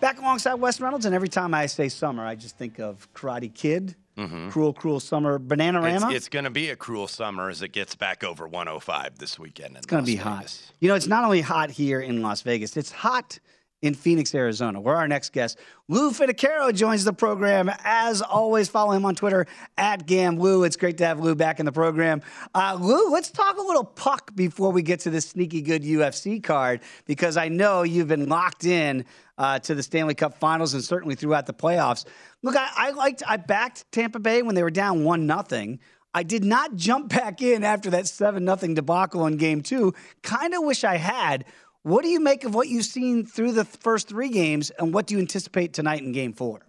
[0.00, 3.52] Back alongside Wes Reynolds, and every time I say summer, I just think of Karate
[3.52, 4.50] Kid, mm-hmm.
[4.50, 6.06] Cruel, Cruel Summer, Bananarama.
[6.06, 9.38] It's, it's going to be a cruel summer as it gets back over 105 this
[9.38, 9.76] weekend.
[9.76, 10.24] It's going to be Vegas.
[10.24, 10.72] hot.
[10.80, 13.38] You know, it's not only hot here in Las Vegas, it's hot–
[13.82, 17.70] in Phoenix, Arizona, where our next guest, Lou Finocchiaro, joins the program.
[17.82, 20.64] As always, follow him on Twitter at GamLou.
[20.64, 22.22] It's great to have Lou back in the program.
[22.54, 26.42] Uh, Lou, let's talk a little puck before we get to this sneaky good UFC
[26.42, 29.04] card, because I know you've been locked in
[29.36, 32.04] uh, to the Stanley Cup Finals and certainly throughout the playoffs.
[32.42, 35.80] Look, I, I liked, I backed Tampa Bay when they were down one nothing.
[36.14, 39.92] I did not jump back in after that 7 0 debacle in game two.
[40.22, 41.44] Kind of wish I had.
[41.84, 45.06] What do you make of what you've seen through the first three games, and what
[45.06, 46.60] do you anticipate tonight in game four?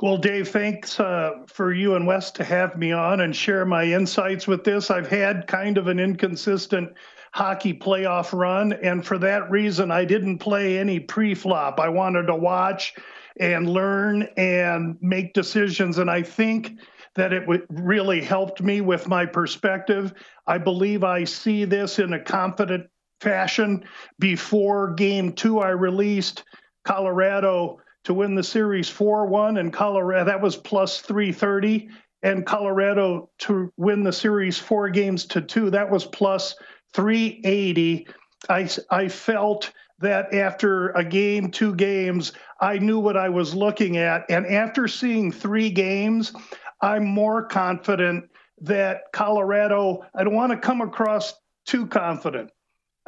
[0.00, 3.84] Well, Dave, thanks uh, for you and Wes to have me on and share my
[3.84, 4.90] insights with this.
[4.90, 6.92] I've had kind of an inconsistent
[7.32, 11.78] hockey playoff run, and for that reason, I didn't play any pre flop.
[11.78, 12.94] I wanted to watch
[13.38, 16.80] and learn and make decisions, and I think
[17.14, 20.14] that it really helped me with my perspective.
[20.48, 22.88] I believe I see this in a confident
[23.20, 23.84] fashion.
[24.18, 26.44] Before game two, I released
[26.84, 31.88] Colorado to win the series 4 1, and Colorado, that was plus 330.
[32.22, 36.56] And Colorado to win the series four games to two, that was plus
[36.94, 38.08] 380.
[38.48, 43.98] I, I felt that after a game, two games, I knew what I was looking
[43.98, 44.24] at.
[44.30, 46.32] And after seeing three games,
[46.80, 48.30] I'm more confident
[48.62, 51.34] that Colorado, I don't want to come across
[51.66, 52.50] too confident.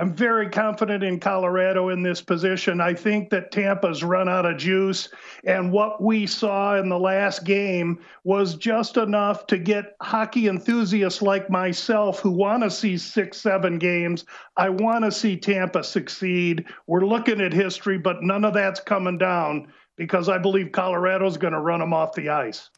[0.00, 2.80] I'm very confident in Colorado in this position.
[2.80, 5.10] I think that Tampa's run out of juice.
[5.44, 11.20] And what we saw in the last game was just enough to get hockey enthusiasts
[11.20, 14.24] like myself who want to see six, seven games.
[14.56, 16.64] I want to see Tampa succeed.
[16.86, 21.52] We're looking at history, but none of that's coming down because I believe Colorado's going
[21.52, 22.70] to run them off the ice.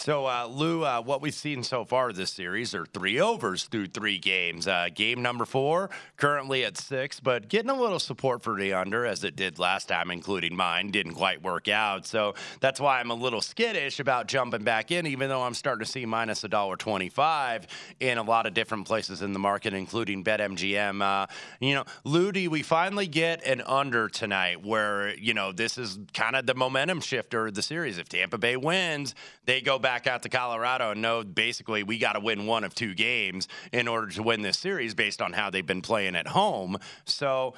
[0.00, 3.88] So, uh, Lou, uh, what we've seen so far this series are three overs through
[3.88, 4.66] three games.
[4.66, 9.04] Uh, game number four, currently at six, but getting a little support for the under
[9.04, 10.90] as it did last time, including mine.
[10.90, 12.06] Didn't quite work out.
[12.06, 15.84] So that's why I'm a little skittish about jumping back in, even though I'm starting
[15.84, 17.64] to see minus $1.25
[18.00, 21.02] in a lot of different places in the market, including BetMGM.
[21.02, 21.26] Uh,
[21.60, 25.98] you know, Lou, do we finally get an under tonight where, you know, this is
[26.14, 27.98] kind of the momentum shifter of the series?
[27.98, 32.12] If Tampa Bay wins, they go back out to Colorado and know basically we got
[32.12, 35.50] to win one of two games in order to win this series based on how
[35.50, 36.78] they've been playing at home.
[37.04, 37.54] So,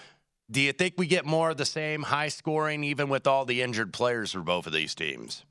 [0.51, 3.62] do you think we get more of the same high scoring, even with all the
[3.62, 5.45] injured players for both of these teams?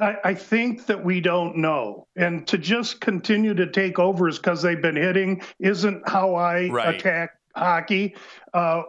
[0.00, 2.06] I, I think that we don't know.
[2.16, 6.94] And to just continue to take overs because they've been hitting isn't how I right.
[6.94, 8.14] attack hockey.
[8.54, 8.82] Uh,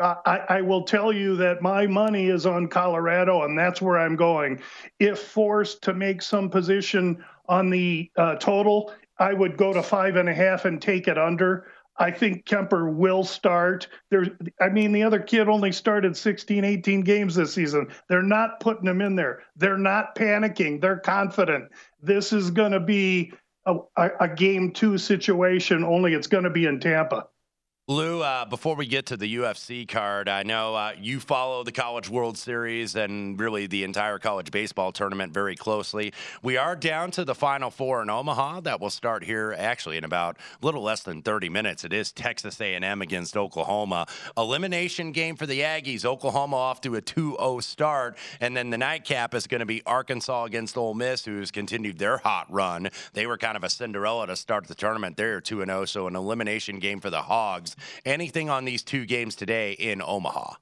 [0.00, 4.16] I, I, will tell you that my money is on Colorado, and that's where I'm
[4.16, 4.60] going.
[4.98, 10.16] If forced to make some position on the uh, total, I would go to five
[10.16, 11.66] and a half and take it under.
[11.96, 13.86] I think Kuemper will start.
[14.10, 14.28] There's,
[14.60, 17.88] I mean, the other kid only started 16, 18 games this season.
[18.08, 19.42] They're not putting him in there.
[19.56, 20.80] They're not panicking.
[20.80, 21.70] They're confident.
[22.02, 23.32] This is going to be
[23.66, 27.28] a, a, a game two situation, only it's going to be in Tampa.
[27.86, 31.70] Lou, uh, before we get to the UFC card, I know uh, you follow the
[31.70, 36.14] College World Series and really the entire college baseball tournament very closely.
[36.42, 40.04] We are down to the Final Four in Omaha that will start here actually in
[40.04, 41.84] about a little less than 30 minutes.
[41.84, 44.06] It is Texas A&M against Oklahoma.
[44.34, 46.06] Elimination game for the Aggies.
[46.06, 50.44] Oklahoma off to a 2-0 start, and then the nightcap is going to be Arkansas
[50.44, 52.88] against Ole Miss, who's continued their hot run.
[53.12, 55.18] They were kind of a Cinderella to start the tournament.
[55.18, 57.73] They're 2-0, so an elimination game for the Hogs.
[58.04, 60.54] Anything on these two games today in Omaha?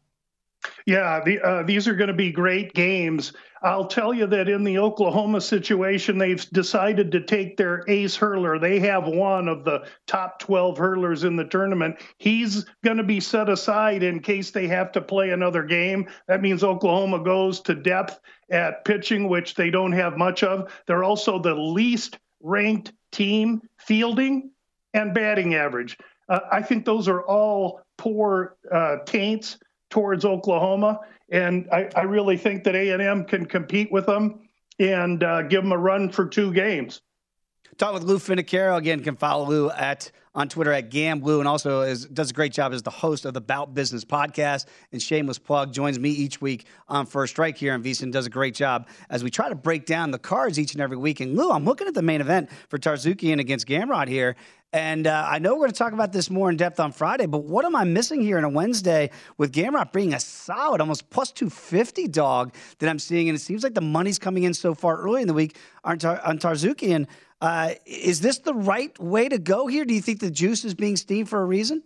[0.86, 3.32] Yeah, the, uh, these are going to be great games.
[3.62, 8.58] I'll tell you that in the Oklahoma situation, they've decided to take their ace hurler.
[8.58, 11.96] They have one of the top 12 hurlers in the tournament.
[12.18, 16.08] He's going to be set aside in case they have to play another game.
[16.26, 18.18] That means Oklahoma goes to depth
[18.50, 20.72] at pitching, which they don't have much of.
[20.86, 24.50] They're also the least ranked team fielding
[24.94, 25.96] and batting average.
[26.28, 29.58] Uh, I think those are all poor uh, taints
[29.90, 35.42] towards Oklahoma, and I, I really think that A&M can compete with them and uh,
[35.42, 37.02] give them a run for two games.
[37.78, 39.00] Talk with Lou Finocchiaro again.
[39.00, 42.72] Can follow Lou at on Twitter at GamBlue, and also is, does a great job
[42.72, 44.66] as the host of the Bout Business podcast.
[44.92, 48.12] And shameless plug joins me each week on First Strike here in VSiN.
[48.12, 50.96] Does a great job as we try to break down the cards each and every
[50.96, 51.20] week.
[51.20, 54.36] And Lou, I'm looking at the main event for Tsarukyan against Gamrot here,
[54.74, 57.26] and uh, I know we're going to talk about this more in depth on Friday,
[57.26, 61.10] but what am I missing here on a Wednesday with Gamrot being a solid, almost
[61.10, 63.28] plus 250 dog that I'm seeing?
[63.28, 65.98] And it seems like the money's coming in so far early in the week on,
[65.98, 66.38] Tar- on.
[67.42, 69.84] Uh, is this the right way to go here?
[69.84, 71.82] Do you think the juice is being steamed for a reason?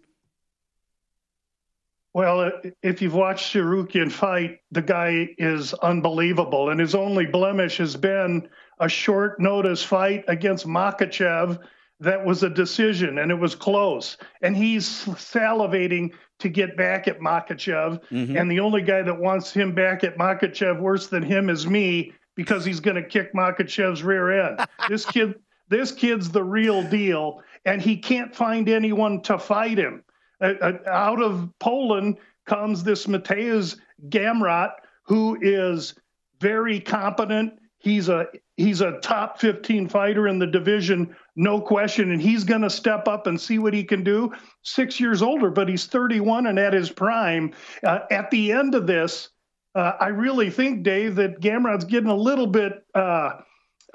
[2.12, 2.50] Well,
[2.82, 6.68] if you've watched Tsarukyan fight, the guy is unbelievable.
[6.68, 8.46] And his only blemish has been
[8.80, 11.58] a short notice fight against Makhachev
[12.00, 14.18] that was a decision and it was close.
[14.42, 18.02] And he's salivating to get back at Makhachev.
[18.10, 18.36] Mm-hmm.
[18.36, 22.12] And the only guy that wants him back at Makhachev worse than him is me
[22.34, 24.60] because he's going to kick Makhachev's rear end.
[24.88, 25.34] this kid,
[25.68, 30.04] this kid's the real deal, and he can't find anyone to fight him.
[30.40, 33.76] Uh, uh, out of Poland comes this Mateusz
[34.08, 34.72] Gamrot,
[35.04, 35.94] who is
[36.40, 42.20] very competent He's a he's a top 15 fighter in the division, no question, and
[42.20, 44.32] he's going to step up and see what he can do.
[44.62, 47.52] Six years older, but he's 31 and at his prime.
[47.84, 49.28] Uh, at the end of this,
[49.76, 52.84] uh, I really think, Dave, that Gamrot's getting a little bit.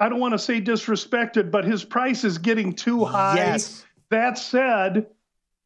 [0.02, 3.36] I don't want to say disrespected, but his price is getting too high.
[3.36, 3.86] Yes.
[4.10, 5.06] That said,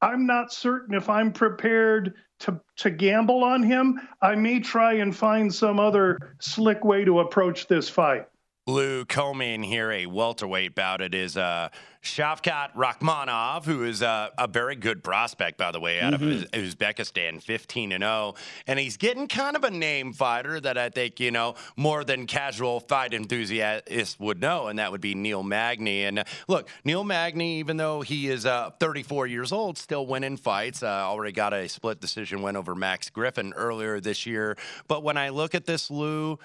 [0.03, 3.99] I'm not certain if I'm prepared to to gamble on him.
[4.21, 8.29] I may try and find some other slick way to approach this fight.
[8.69, 11.01] Lou Coming here, a welterweight bout.
[11.01, 11.69] It is uh,
[12.03, 16.43] Shavkat Rakhmonov, who is uh, a very good prospect, by the way, out Mhm.
[16.43, 18.35] of Uzbekistan, 15 and 0.
[18.67, 22.27] And he's getting kind of a name fighter that I think, you know, more than
[22.27, 26.03] casual fight enthusiasts would know, and that would be Neil Magny.
[26.03, 30.37] And uh, look, Neil Magny, even though he is uh, 34 years old, still winning
[30.37, 30.83] fights.
[30.83, 34.57] Uh, already got a split decision win over Max Griffin earlier this year.
[34.89, 36.41] But when I look at this, Lou,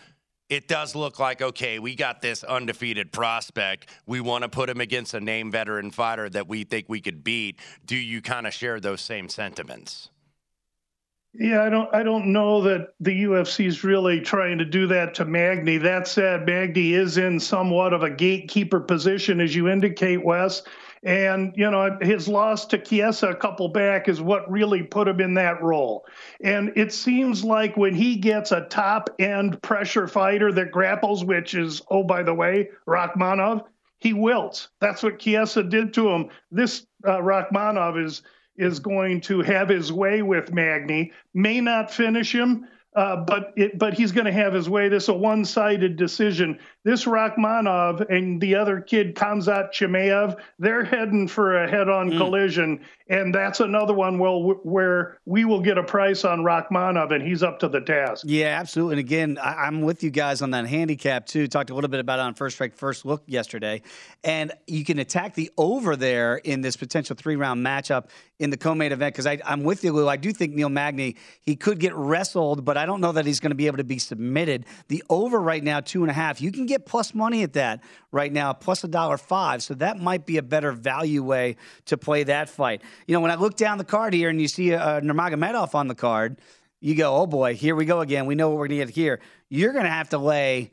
[0.52, 3.90] it does look like okay, we got this undefeated prospect.
[4.06, 7.24] We want to put him against a name veteran fighter that we think we could
[7.24, 7.58] beat.
[7.86, 10.10] Do you kind of share those same sentiments?
[11.34, 15.14] Yeah, I don't I don't know that the UFC is really trying to do that
[15.16, 15.78] to Magny.
[15.78, 20.64] That said, Magny is in somewhat of a gatekeeper position, as you indicate, Wes.
[21.04, 25.20] And you know his loss to Chiesa a couple back is what really put him
[25.20, 26.06] in that role.
[26.44, 31.56] And it seems like when he gets a top end pressure fighter that grapples, which
[31.56, 33.66] is oh by the way, Rakhmonov,
[33.98, 34.70] he wilts.
[34.80, 36.30] That's what Chiesa did to him.
[36.52, 38.22] This uh, Rakhmonov is
[38.58, 41.12] is going to have his way with Magny.
[41.34, 44.90] May not finish him, uh, but it, but he's going to have his way.
[44.90, 46.60] This is a one-sided decision.
[46.84, 52.18] This Rakhmonov and the other kid Khamzat Chimaev, they're heading for a head-on hmm.
[52.18, 57.22] collision, and that's another one well where we will get a price on Rakhmonov, and
[57.22, 58.24] he's up to the task.
[58.28, 58.94] Yeah, absolutely.
[58.94, 61.48] And again, I, I'm with you guys on that handicap too.
[61.48, 63.84] Talked a little bit about it on First Strike First Look yesterday,
[64.24, 68.06] and you can attack the over there in this potential three round matchup
[68.40, 70.10] in the co-main event because I'm with you, Lou.
[70.10, 73.40] I do think Neil Magny he could get wrestled, but I don't know that he's
[73.40, 74.66] going to be able to be submitted.
[74.88, 76.42] The over right now two and a half.
[76.42, 79.64] You can get plus money at that right now, plus a dollar five.
[79.64, 82.82] So that might be a better value way to play that fight.
[83.08, 85.88] You know, when I look down the card here and you see uh, Nurmagomedov on
[85.88, 86.38] the card
[86.82, 88.26] you go, oh boy, here we go again.
[88.26, 89.22] We know what we're going to get here.
[89.50, 90.72] You're going to have to lay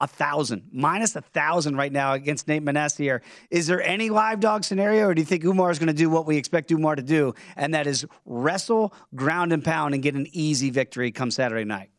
[0.00, 3.20] a thousand, minus a thousand right now against Nate Maness here.
[3.50, 6.08] Is there any live dog scenario, or do you think Umar is going to do
[6.08, 10.14] what we expect Umar to do, and that is wrestle, ground and pound, and get
[10.14, 11.90] an easy victory come Saturday night?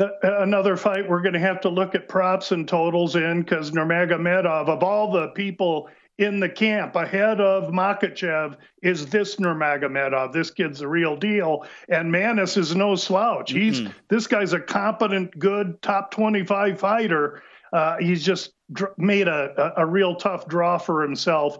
[0.00, 3.70] Uh, Another fight we're going to have to look at props and totals in because
[3.72, 5.88] Nurmagomedov, of all the people
[6.18, 10.32] in the camp ahead of Makhachev, is this Nurmagomedov.
[10.32, 13.52] This kid's the real deal, and Maness is no slouch.
[13.52, 17.42] He's this guy's a competent, good top twenty-five fighter.
[17.72, 21.58] Uh, he's just dr- made a, a a real tough draw for himself,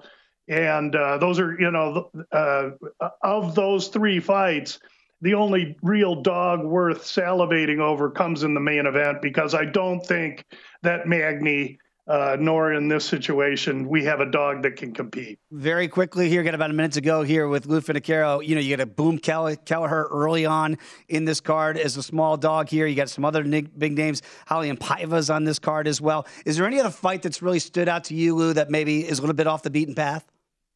[0.49, 2.71] and uh, those are you know uh,
[3.23, 4.81] of those three fights
[5.21, 10.05] the only real dog worth salivating over comes in the main event because I don't
[10.05, 10.45] think
[10.83, 15.39] that Magny, uh, nor in this situation, we have a dog that can compete.
[15.51, 18.47] Very quickly here, got about a minute to go here with Lou Finocchiaro.
[18.47, 22.03] You know, you got a Boom Kelly, Kelleher early on in this card as a
[22.03, 22.87] small dog here.
[22.87, 24.23] You got some other big names.
[24.47, 26.27] Holly and Paiva's on this card as well.
[26.47, 29.19] Is there any other fight that's really stood out to you, Lou, that maybe is
[29.19, 30.25] a little bit off the beaten path?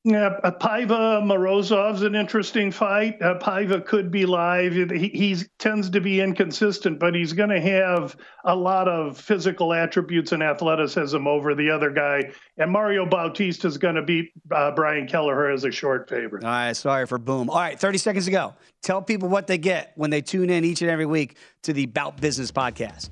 [0.05, 3.23] Yeah, uh, Paiva Morozov's an interesting fight.
[3.23, 4.73] Uh, Paiva could be live.
[4.73, 9.73] He he's, tends to be inconsistent, but he's going to have a lot of physical
[9.73, 12.33] attributes and athleticism over the other guy.
[12.59, 16.43] And Mario Bautista is going to beat uh, Brian Kelleher as a short favorite.
[16.43, 17.49] All right, sorry for boom.
[17.49, 18.55] All right, 30 seconds to go.
[18.83, 21.87] Tell people what they get when they tune in each and every week to the
[21.87, 23.11] Bout Business podcast.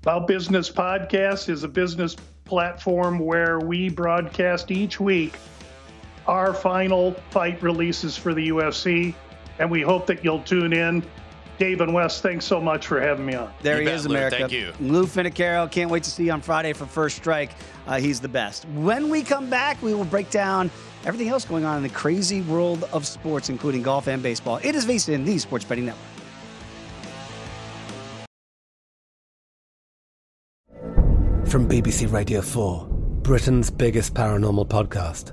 [0.00, 5.34] Bout Business Podcast is a business platform where we broadcast each week
[6.28, 9.14] our final fight releases for the UFC,
[9.58, 11.04] and we hope that you'll tune in.
[11.58, 13.50] Dave and Wes, thanks so much for having me on.
[13.62, 14.14] There You he bet, is, Lou.
[14.14, 14.36] America.
[14.40, 14.72] Thank you.
[14.78, 15.70] Lou Finocchiaro.
[15.70, 17.52] Can't wait to see you on Friday for First Strike.
[17.86, 18.66] Uh, he's the best.
[18.74, 20.70] When we come back, we will break down
[21.06, 24.60] everything else going on in the crazy world of sports, including golf and baseball.
[24.62, 26.02] It is VSIN, the Sports Betting Network.
[31.46, 32.86] From BBC Radio 4,
[33.22, 35.32] Britain's biggest paranormal podcast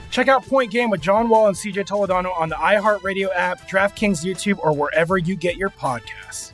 [0.11, 4.23] Check out Point Game with John Wall and CJ Toledano on the iHeartRadio app, DraftKings
[4.23, 6.51] YouTube, or wherever you get your podcasts.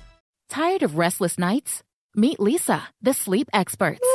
[0.48, 1.84] Tired of restless nights?
[2.16, 4.00] Meet Leesa, the sleep experts.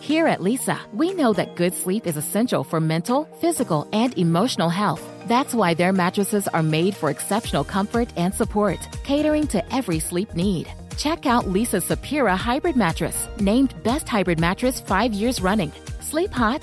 [0.00, 4.68] Here at Leesa, we know that good sleep is essential for mental, physical, and emotional
[4.68, 5.02] health.
[5.26, 10.34] That's why their mattresses are made for exceptional comfort and support, catering to every sleep
[10.34, 10.68] need.
[10.96, 15.72] Check out Leesa's Sapira Hybrid Mattress, named Best Hybrid Mattress five years running.
[16.00, 16.62] Sleep hot?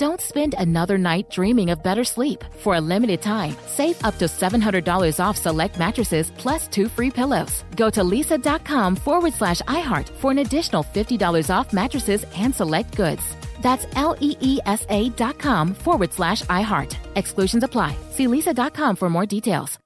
[0.00, 2.42] Don't spend another night dreaming of better sleep.
[2.60, 7.64] For a limited time, save up to $700 off select mattresses plus two free pillows.
[7.76, 13.36] Go to leesa.com forward slash iHeart for an additional $50 off mattresses and select goods.
[13.60, 16.96] That's L E E S A dot com forward slash iHeart.
[17.14, 17.94] Exclusions apply.
[18.08, 19.78] See leesa.com for more details.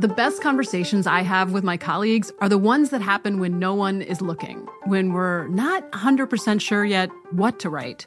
[0.00, 3.72] The best conversations I have with my colleagues are the ones that happen when no
[3.74, 8.06] one is looking, when we're not 100% sure yet what to write.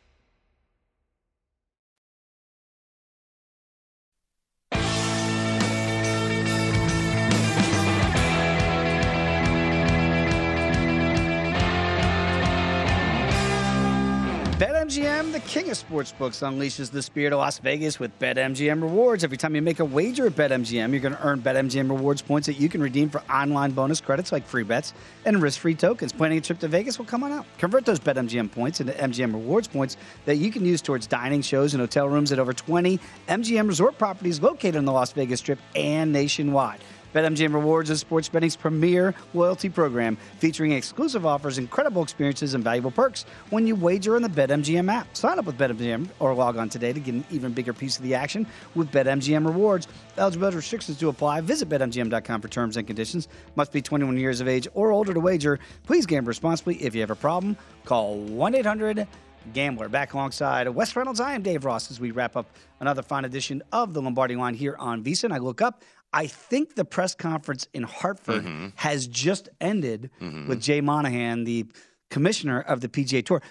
[14.91, 19.23] BetMGM, the king of sportsbooks, unleashes the spirit of Las Vegas with BetMGM rewards.
[19.23, 22.45] Every time you make a wager at BetMGM, you're going to earn BetMGM rewards points
[22.47, 26.11] that you can redeem for online bonus credits like free bets and risk-free tokens.
[26.11, 26.99] Planning a trip to Vegas?
[26.99, 27.45] Well, come on out.
[27.57, 31.73] Convert those BetMGM points into MGM rewards points that you can use towards dining, shows,
[31.73, 35.59] and hotel rooms at over 20 MGM resort properties located on the Las Vegas Strip
[35.73, 36.81] and nationwide.
[37.13, 42.91] BetMGM Rewards is sports betting's premier loyalty program featuring exclusive offers, incredible experiences, and valuable
[42.91, 45.15] perks when you wager on the BetMGM app.
[45.15, 48.03] Sign up with BetMGM or log on today to get an even bigger piece of
[48.03, 49.87] the action with BetMGM Rewards.
[50.17, 51.41] Eligibility restrictions do apply.
[51.41, 53.27] Visit BetMGM.com for terms and conditions.
[53.55, 55.59] Must be 21 years of age or older to wager.
[55.83, 56.75] Please gamble responsibly.
[56.75, 59.07] If you have a problem, call 1 800
[59.53, 59.89] Gambler.
[59.89, 62.47] Back alongside Wes Reynolds, I am Dave Ross as we wrap up
[62.79, 65.25] another fine edition of the Lombardi line here on VSiN.
[65.25, 65.83] And I look up,
[66.13, 68.67] I think the press conference in Hartford mm-hmm.
[68.75, 70.47] has just ended mm-hmm.
[70.47, 71.65] with Jay Monahan, the
[72.09, 73.41] commissioner of the PGA Tour.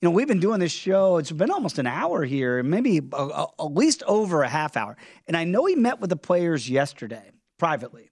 [0.00, 3.16] You know, we've been doing this show, it's been almost an hour here, maybe a,
[3.16, 4.96] a- at least over a half hour.
[5.26, 8.10] And I know he met with the players yesterday privately.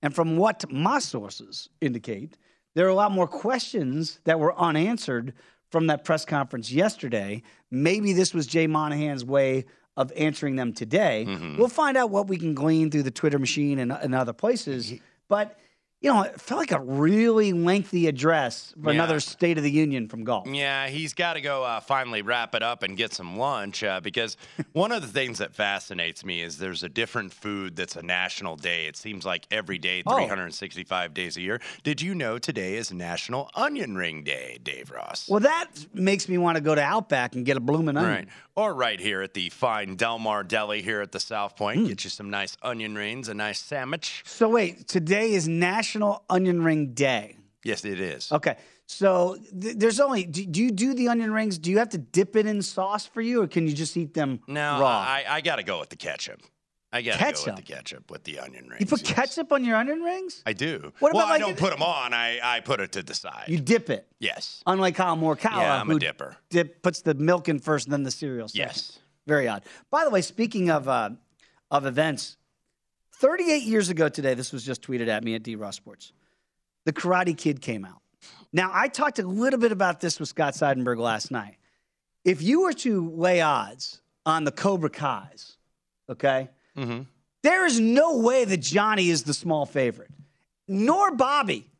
[0.00, 2.36] And from what my sources indicate,
[2.74, 5.34] there are a lot more questions that were unanswered
[5.70, 7.42] from that press conference yesterday.
[7.70, 9.64] Maybe this was Jay Monahan's way
[9.96, 11.24] of answering them today.
[11.28, 11.56] Mm-hmm.
[11.56, 14.94] We'll find out what we can glean through the Twitter machine and, and other places.
[15.28, 15.58] But,
[16.04, 18.96] you know, it felt like a really lengthy address for Yeah.
[18.96, 20.46] another State of the Union from golf.
[20.46, 24.00] Yeah, he's got to go uh, finally wrap it up and get some lunch uh,
[24.02, 24.36] because
[24.72, 28.56] one of the things that fascinates me is there's a different food that's a national
[28.56, 28.86] day.
[28.86, 30.18] It seems like every day, Oh.
[30.18, 31.58] 365 days a year.
[31.84, 35.26] Did you know today is National Onion Ring Day, Dave Ross?
[35.26, 38.12] Well, that makes me want to go to Outback and get a blooming onion.
[38.14, 38.28] Right.
[38.56, 41.80] Or right here at the fine Delmar Deli here at the South Point.
[41.80, 41.86] Hmm.
[41.86, 44.22] Get you some nice onion rings, a nice sandwich.
[44.26, 47.36] So, wait, today is National Onion Ring Day.
[47.64, 48.30] Yes, it is.
[48.30, 48.56] Okay.
[48.86, 51.56] So th- there's only do, do you do the onion rings?
[51.58, 54.12] Do you have to dip it in sauce for you, or can you just eat
[54.12, 54.88] them No, raw?
[54.88, 56.42] I, I got to go with the ketchup.
[56.94, 58.80] I gotta go with the ketchup with the onion rings.
[58.80, 59.12] You put yes.
[59.12, 60.44] ketchup on your onion rings?
[60.46, 60.92] I do.
[61.00, 62.14] What well, about, I like, don't put them on.
[62.14, 63.46] I, I put it to the side.
[63.48, 64.06] You dip it.
[64.20, 64.62] yes.
[64.64, 66.36] Unlike Kyle Morikawa, Yeah, I'm a who dipper.
[66.50, 68.68] Dip, puts the milk in first and then the cereal second.
[68.68, 69.00] Yes.
[69.26, 69.64] Very odd.
[69.90, 71.10] By the way, speaking of uh,
[71.68, 72.36] of events,
[73.24, 76.12] 38 years ago today, this was just tweeted at me at D Ross Sports.
[76.84, 78.02] The Karate Kid came out.
[78.52, 81.56] Now, I talked a little bit about this with Scott Seidenberg last night.
[82.26, 85.56] If you were to lay odds on the Cobra Kai's,
[86.10, 87.02] okay, Mm-hmm.
[87.42, 90.10] there is no way that Johnny is the small favorite,
[90.68, 91.70] nor Bobby.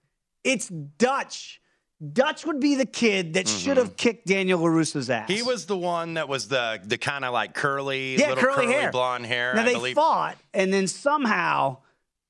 [0.44, 1.60] It's Dutch.
[2.12, 5.28] Dutch would be the kid that should have kicked Daniel LaRusso's ass.
[5.28, 5.32] Mm-hmm.
[5.32, 8.66] He was the one that was the the kind of like curly, yeah, little curly,
[8.66, 9.54] hair, blonde hair.
[9.54, 9.94] Now I they believe.
[9.94, 11.78] fought, and then somehow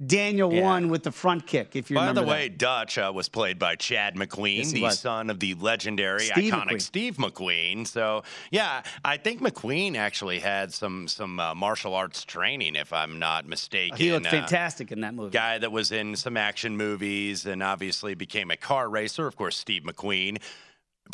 [0.05, 0.62] Daniel Yeah.
[0.62, 1.76] won with the front kick.
[1.76, 2.26] If you By the that.
[2.28, 4.99] way, Dutch uh, was played by Chad McQueen, Yes, the was.
[4.99, 6.80] son of the legendary, Steve iconic McQueen.
[6.82, 7.86] Steve McQueen.
[7.86, 13.20] So, yeah, I think McQueen actually had some some uh, martial arts training, if I'm
[13.20, 13.97] not mistaken.
[13.97, 15.30] he looked Uh, fantastic in that movie.
[15.30, 19.28] guy that was in some action movies and obviously became a car racer.
[19.28, 20.38] Of course, Steve McQueen,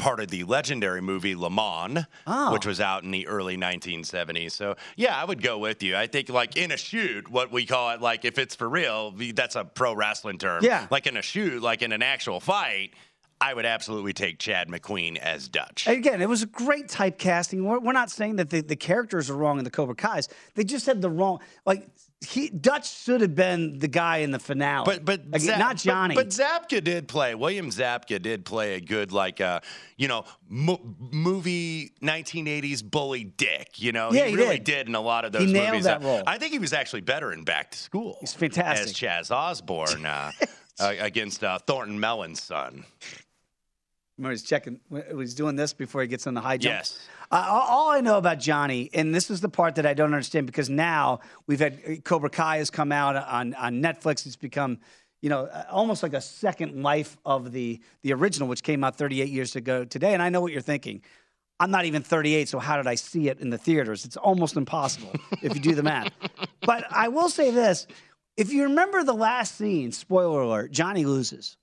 [0.00, 2.52] part of the legendary movie Le Mans, Oh.
[2.52, 4.52] which was out in the early 1970s.
[4.52, 5.96] So, yeah, I would go with you.
[5.96, 9.12] I think, like in a shoot, what we call it, like if it's for real,
[9.34, 10.64] that's a pro wrestling term.
[10.64, 10.86] Yeah.
[10.90, 12.94] Like in a shoot, like in an actual fight,
[13.42, 15.86] I would absolutely take Chad McQueen as Dutch.
[15.86, 17.62] Again, it was a great typecasting.
[17.64, 20.28] We're, we're not saying that the, the characters are wrong in the Cobra Kai's.
[20.56, 21.40] They just had the wrong.
[21.64, 21.88] Like
[22.22, 24.84] he, Dutch should have been the guy in the finale.
[24.84, 26.14] But but Like, Zap- not Johnny.
[26.14, 27.34] But, but Zabka did play.
[27.34, 29.60] William Zabka did play a good like uh
[29.96, 33.80] you know mo- movie 1980s bully dick.
[33.80, 34.64] You know Yeah, he he really did.
[34.64, 34.88] did.
[34.88, 35.84] in a lot of those He nailed movies.
[35.84, 36.22] that role.
[36.26, 38.18] I think he was actually better in Back to School.
[38.20, 38.88] He's fantastic.
[38.88, 38.92] as
[39.30, 40.32] Chaz Osborne uh,
[40.80, 42.84] uh, against uh, Thornton Mellon's son.
[44.18, 44.78] Remember, he's checking.
[45.16, 46.74] He's doing this before he gets on the high jump.
[46.74, 46.98] Yes.
[47.30, 50.46] Uh, all I know about Johnny, and this is the part that I don't understand
[50.46, 54.26] because now we've had uh, Cobra Kai has come out on, on Netflix.
[54.26, 54.78] It's become,
[55.22, 58.96] you know, uh, almost like a second life of the the original, which came out
[58.96, 60.12] 38 years ago today.
[60.12, 61.02] And I know what you're thinking.
[61.60, 64.04] I'm not even 38, so how did I see it in the theaters?
[64.04, 65.12] It's almost impossible
[65.42, 66.10] if you do the math.
[66.62, 67.86] But I will say this:
[68.36, 71.56] if you remember the last scene, spoiler alert, Johnny loses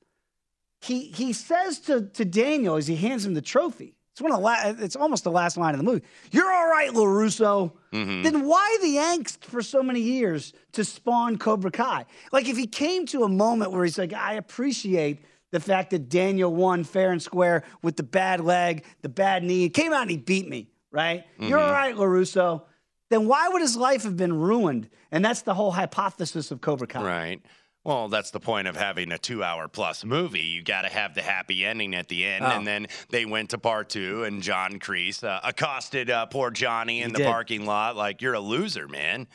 [0.82, 3.97] he he says to to Daniel as he hands him the trophy.
[4.18, 6.04] It's one of the la- it's almost the last line of the movie.
[6.32, 7.72] You're all right, Larusso.
[7.94, 8.24] Mm-hmm.
[8.24, 12.04] Then why the angst for so many years to spawn Cobra Kai?
[12.32, 16.10] Like if he came to a moment where he's like, I appreciate the fact that
[16.10, 20.02] Daniel won fair and square with the bad leg, the bad knee, he came out
[20.02, 21.24] and he beat me, right?
[21.40, 22.64] You're all right, right, Larusso.
[23.12, 24.90] Then why would his life have been ruined?
[25.12, 27.04] And that's the whole hypothesis of Cobra Kai.
[27.04, 27.42] Right.
[27.88, 30.42] Well, that's the point of having a two hour plus movie.
[30.42, 32.44] You got to have the happy ending at the end.
[32.44, 32.50] Oh.
[32.50, 37.02] And then they went to part two, and John Kreese uh, accosted uh, poor Johnny
[37.02, 37.28] in He the did.
[37.28, 39.26] parking lot like, You're a loser, man.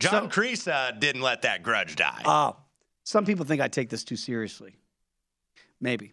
[0.00, 2.22] John Kreese uh, didn't let that grudge die.
[2.24, 2.56] Oh,
[3.04, 4.74] some people think I take this too seriously.
[5.80, 6.12] Maybe.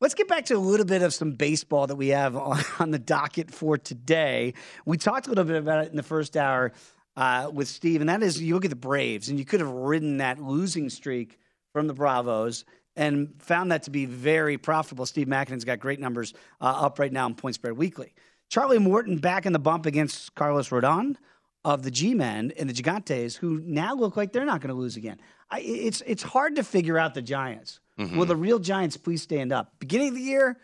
[0.00, 2.90] Let's get back to a little bit of some baseball that we have on, on
[2.90, 4.54] the docket for today.
[4.84, 6.72] We talked a little bit about it in the first hour
[7.16, 9.70] uh, with Steve, and that is you look at the Braves, and you could have
[9.70, 11.38] ridden that losing streak
[11.72, 12.64] from the Bravos
[12.96, 15.06] and found that to be very profitable.
[15.06, 18.12] Steve Makinen's got great numbers uh, up right now in Point Spread Weekly.
[18.48, 21.16] Charlie Morton back in the bump against Carlos Rodon
[21.64, 24.96] of the G-Men and the Gigantes, who now look like they're not going to lose
[24.96, 25.20] again.
[25.50, 27.80] I, it's it's hard to figure out the Giants.
[27.98, 28.16] Mhm.
[28.16, 29.74] Will the real Giants please stand up?
[29.78, 30.58] Beginning of the year,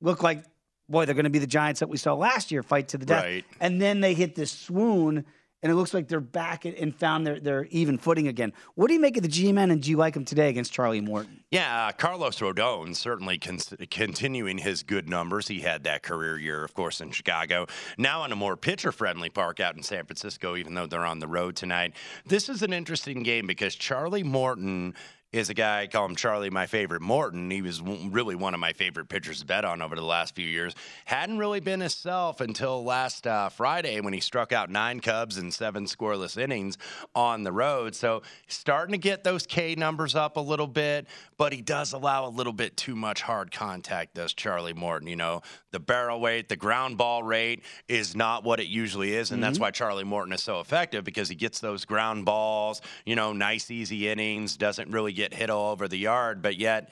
[0.00, 0.44] look like
[0.88, 3.06] boy they're going to be the Giants that we saw last year, fight to the
[3.06, 3.44] death, Right.
[3.60, 5.24] and then they hit this swoon.
[5.62, 8.52] And it looks like they're back and found their, their even footing again.
[8.74, 11.00] What do you make of the G-Men, and do you like them today against Charlie
[11.00, 11.44] Morton?
[11.52, 13.58] Yeah, uh, Carlos Rodon certainly con-
[13.88, 15.46] continuing his good numbers.
[15.46, 17.66] He had that career year, of course, in Chicago.
[17.96, 21.28] Now in a more pitcher-friendly park out in San Francisco, even though they're on the
[21.28, 21.94] road tonight.
[22.26, 24.94] This is an interesting game because Charlie Morton
[25.32, 27.50] is a guy, I call him Charlie, my favorite Morton.
[27.50, 30.34] He was w- really one of my favorite pitchers to bet on over the last
[30.34, 30.74] few years.
[31.06, 35.50] Hadn't really been himself until last uh, Friday when he struck out nine Cubs in
[35.50, 36.76] seven scoreless innings
[37.14, 37.94] on the road.
[37.94, 41.06] So starting to get those K numbers up a little bit,
[41.38, 45.08] but he does allow a little bit too much hard contact, does Charlie Morton.
[45.08, 49.30] You know, the barrel weight, the ground ball rate is not what it usually is.
[49.30, 49.62] And that's Mm-hmm.
[49.62, 53.70] why Charlie Morton is so effective because he gets those ground balls, you know, nice,
[53.70, 56.90] easy innings, doesn't really get hit all over the yard, but yet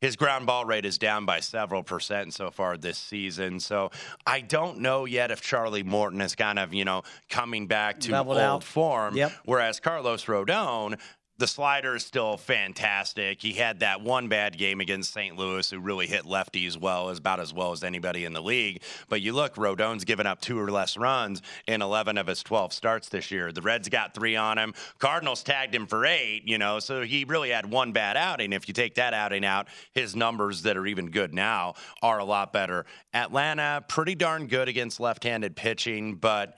[0.00, 3.60] his ground ball rate is down by several percent so far this season.
[3.60, 3.90] So
[4.26, 8.12] I don't know yet if Charlie Morton is kind of, you know, coming back to
[8.12, 8.64] Leveled old out.
[8.64, 9.16] form.
[9.16, 9.32] Yep.
[9.44, 10.98] Whereas Carlos Rodon,
[11.38, 13.40] the slider is still fantastic.
[13.40, 15.36] He had that one bad game against St.
[15.36, 18.42] Louis, who really hit lefty as well, as about as well as anybody in the
[18.42, 18.82] league.
[19.08, 22.72] But you look, Rodon's given up two or less runs in 11 of his 12
[22.72, 23.50] starts this year.
[23.50, 24.74] The Reds got three on him.
[24.98, 28.52] Cardinals tagged him for eight, you know, so he really had one bad outing.
[28.52, 32.24] If you take that outing out, his numbers that are even good now are a
[32.24, 32.84] lot better.
[33.14, 36.56] Atlanta, pretty darn good against left handed pitching, but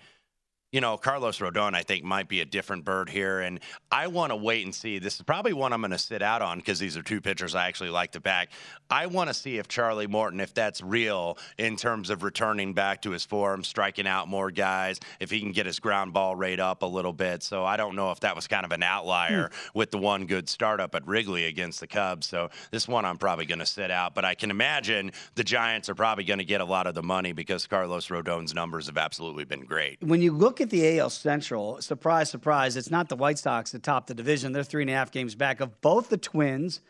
[0.75, 3.39] you know, Carlos Rodon, I think, might be a different bird here.
[3.39, 3.61] And
[3.93, 4.99] I want to wait and see.
[4.99, 7.55] This is probably one I'm going to sit out on because these are two pitchers
[7.55, 8.51] I actually like to back.
[8.91, 13.03] I want to see if Charlie Morton, if that's real in terms of returning back
[13.03, 16.59] to his form, striking out more guys, if he can get his ground ball rate
[16.59, 17.45] up a little bit.
[17.45, 19.79] So I don't know if that was kind of an outlier hmm.
[19.79, 22.27] with the one good startup at Wrigley against the Cubs.
[22.27, 24.17] So this one I'm probably going to sit out.
[24.17, 27.03] But I can imagine the Giants are probably going to get a lot of the
[27.05, 30.03] money because Carlos Rodon's numbers have absolutely been great.
[30.03, 33.83] When you look at the AL Central, surprise, surprise, it's not the White Sox that
[33.83, 34.53] top the division.
[34.53, 36.81] They're three and a half games back of both the Twins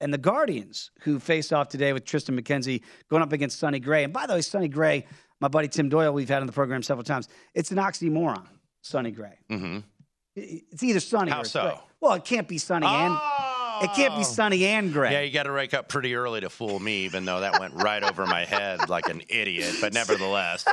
[0.00, 4.04] and the Guardians, who face off today with Triston McKenzie going up against Sonny Gray.
[4.04, 5.06] And by the way, Sonny Gray,
[5.40, 7.28] my buddy Tim Doyle, we've had on the program several times.
[7.54, 8.46] It's an oxymoron,
[8.82, 9.38] Sonny Gray.
[9.50, 9.78] Mm-hmm.
[10.36, 11.62] It's either Sonny How or so?
[11.62, 11.80] Gray.
[12.00, 12.90] Well, it can't be Sonny oh!
[12.90, 14.24] and it can't be oh.
[14.24, 15.12] sunny and Gray.
[15.12, 17.74] Yeah, you got to wake up pretty early to fool me, even though that went
[17.74, 19.76] right over my head like an idiot.
[19.80, 20.64] But nevertheless.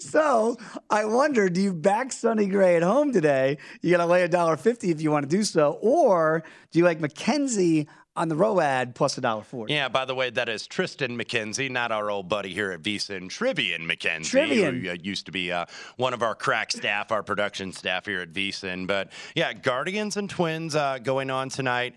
[0.00, 0.58] so
[0.90, 3.58] I wonder, do you back sunny Gray at home today?
[3.82, 6.78] You got to lay a dollar fifty if you want to do so, or do
[6.78, 7.86] you like McKenzie
[8.16, 9.74] on the ROAD plus a dollar forty?
[9.74, 9.88] Yeah.
[9.88, 13.80] By the way, that is Triston McKenzie, not our old buddy here at VSiN, Trivian
[13.90, 14.82] McKenzie, Trivian.
[14.82, 18.20] who uh, used to be uh, one of our crack staff, our production staff here
[18.20, 18.86] at VSiN.
[18.86, 21.94] But yeah, Guardians and Twins uh, going on tonight.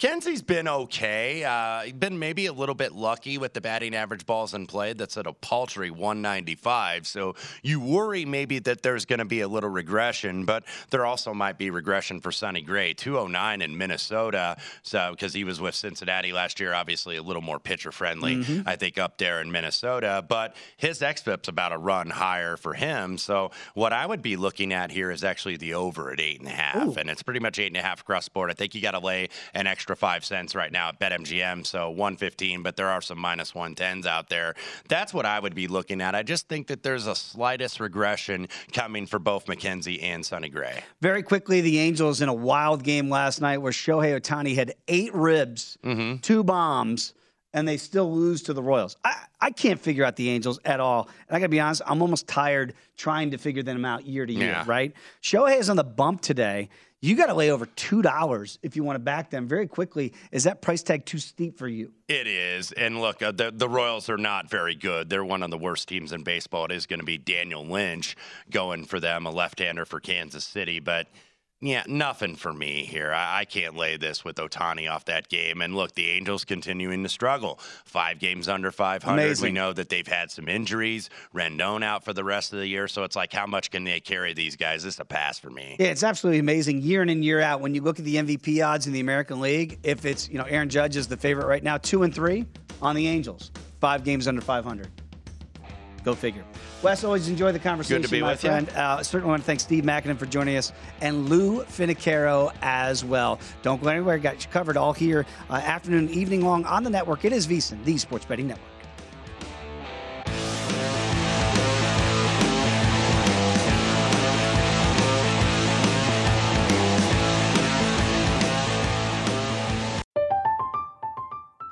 [0.00, 1.44] Kenzie's been okay.
[1.44, 4.94] Uh, he's been maybe a little bit lucky with the batting average balls in play.
[4.94, 7.06] That's at a paltry 195.
[7.06, 11.34] So you worry maybe that there's going to be a little regression, but there also
[11.34, 12.94] might be regression for Sonny Gray.
[12.94, 14.56] 209 in Minnesota.
[14.82, 18.66] So because he was with Cincinnati last year, obviously a little more pitcher friendly, mm-hmm.
[18.66, 20.24] I think, up there in Minnesota.
[20.26, 23.18] But his xFIP's about a run higher for him.
[23.18, 26.48] So what I would be looking at here is actually the over at eight and
[26.48, 28.50] a half, and it's pretty much eight and a half across the board.
[28.50, 31.66] I think you got to lay an extra extra five cents right now at BetMGM,
[31.66, 34.54] so 115, but there are some minus 110s out there.
[34.88, 36.14] That's what I would be looking at.
[36.14, 40.84] I just think that there's a slightest regression coming for both McKenzie and Sonny Gray.
[41.00, 45.12] Very quickly, the Angels in a wild game last night where Shohei Ohtani had eight
[45.12, 46.18] ribs, mm-hmm.
[46.18, 47.12] two bombs,
[47.52, 48.96] and they still lose to the Royals.
[49.04, 51.08] I, I can't figure out the Angels at all.
[51.28, 54.26] And I got to be honest, I'm almost tired trying to figure them out year
[54.26, 54.64] to year, Yeah.
[54.66, 54.92] right?
[55.22, 56.68] Shohei is on the bump today.
[57.02, 60.12] You got to lay over $2 if you want to back them very quickly.
[60.32, 61.92] Is that price tag too steep for you?
[62.08, 62.72] It is.
[62.72, 65.08] And look, uh, the, the Royals are not very good.
[65.08, 66.66] They're one of the worst teams in baseball.
[66.66, 68.16] It is going to be Daniel Lynch
[68.50, 70.78] going for them, a left hander for Kansas City.
[70.78, 71.06] But
[71.62, 73.12] yeah, nothing for me here.
[73.12, 75.60] I, I can't lay this with Ohtani off that game.
[75.60, 77.58] And look, the Angels continuing to struggle.
[77.84, 79.40] Five games under 500.
[79.40, 81.10] We know that they've had some injuries.
[81.34, 82.88] Rendon out for the rest of the year.
[82.88, 84.84] So it's like, how much can they carry these guys?
[84.84, 85.76] This is a pass for me.
[85.78, 87.60] Yeah, it's absolutely amazing year in and year out.
[87.60, 90.44] When you look at the MVP odds in the American League, if it's, you know,
[90.44, 92.46] Aaron Judge is the favorite right now, two and three
[92.80, 93.50] on the Angels,
[93.80, 94.88] five games under 500.
[96.04, 96.42] Go figure.
[96.82, 98.50] Wes, always enjoy the conversation, Good to be my with you.
[98.50, 98.68] friend.
[98.70, 100.72] Uh, certainly want to thank Steve Makinen for joining us
[101.02, 103.38] and Lou Finocchiaro as well.
[103.62, 104.18] Don't go anywhere.
[104.18, 107.24] Got you covered all here, uh, afternoon, evening long on the network.
[107.24, 108.69] It is VSiN, the Sports Betting Network.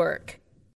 [0.00, 0.39] work.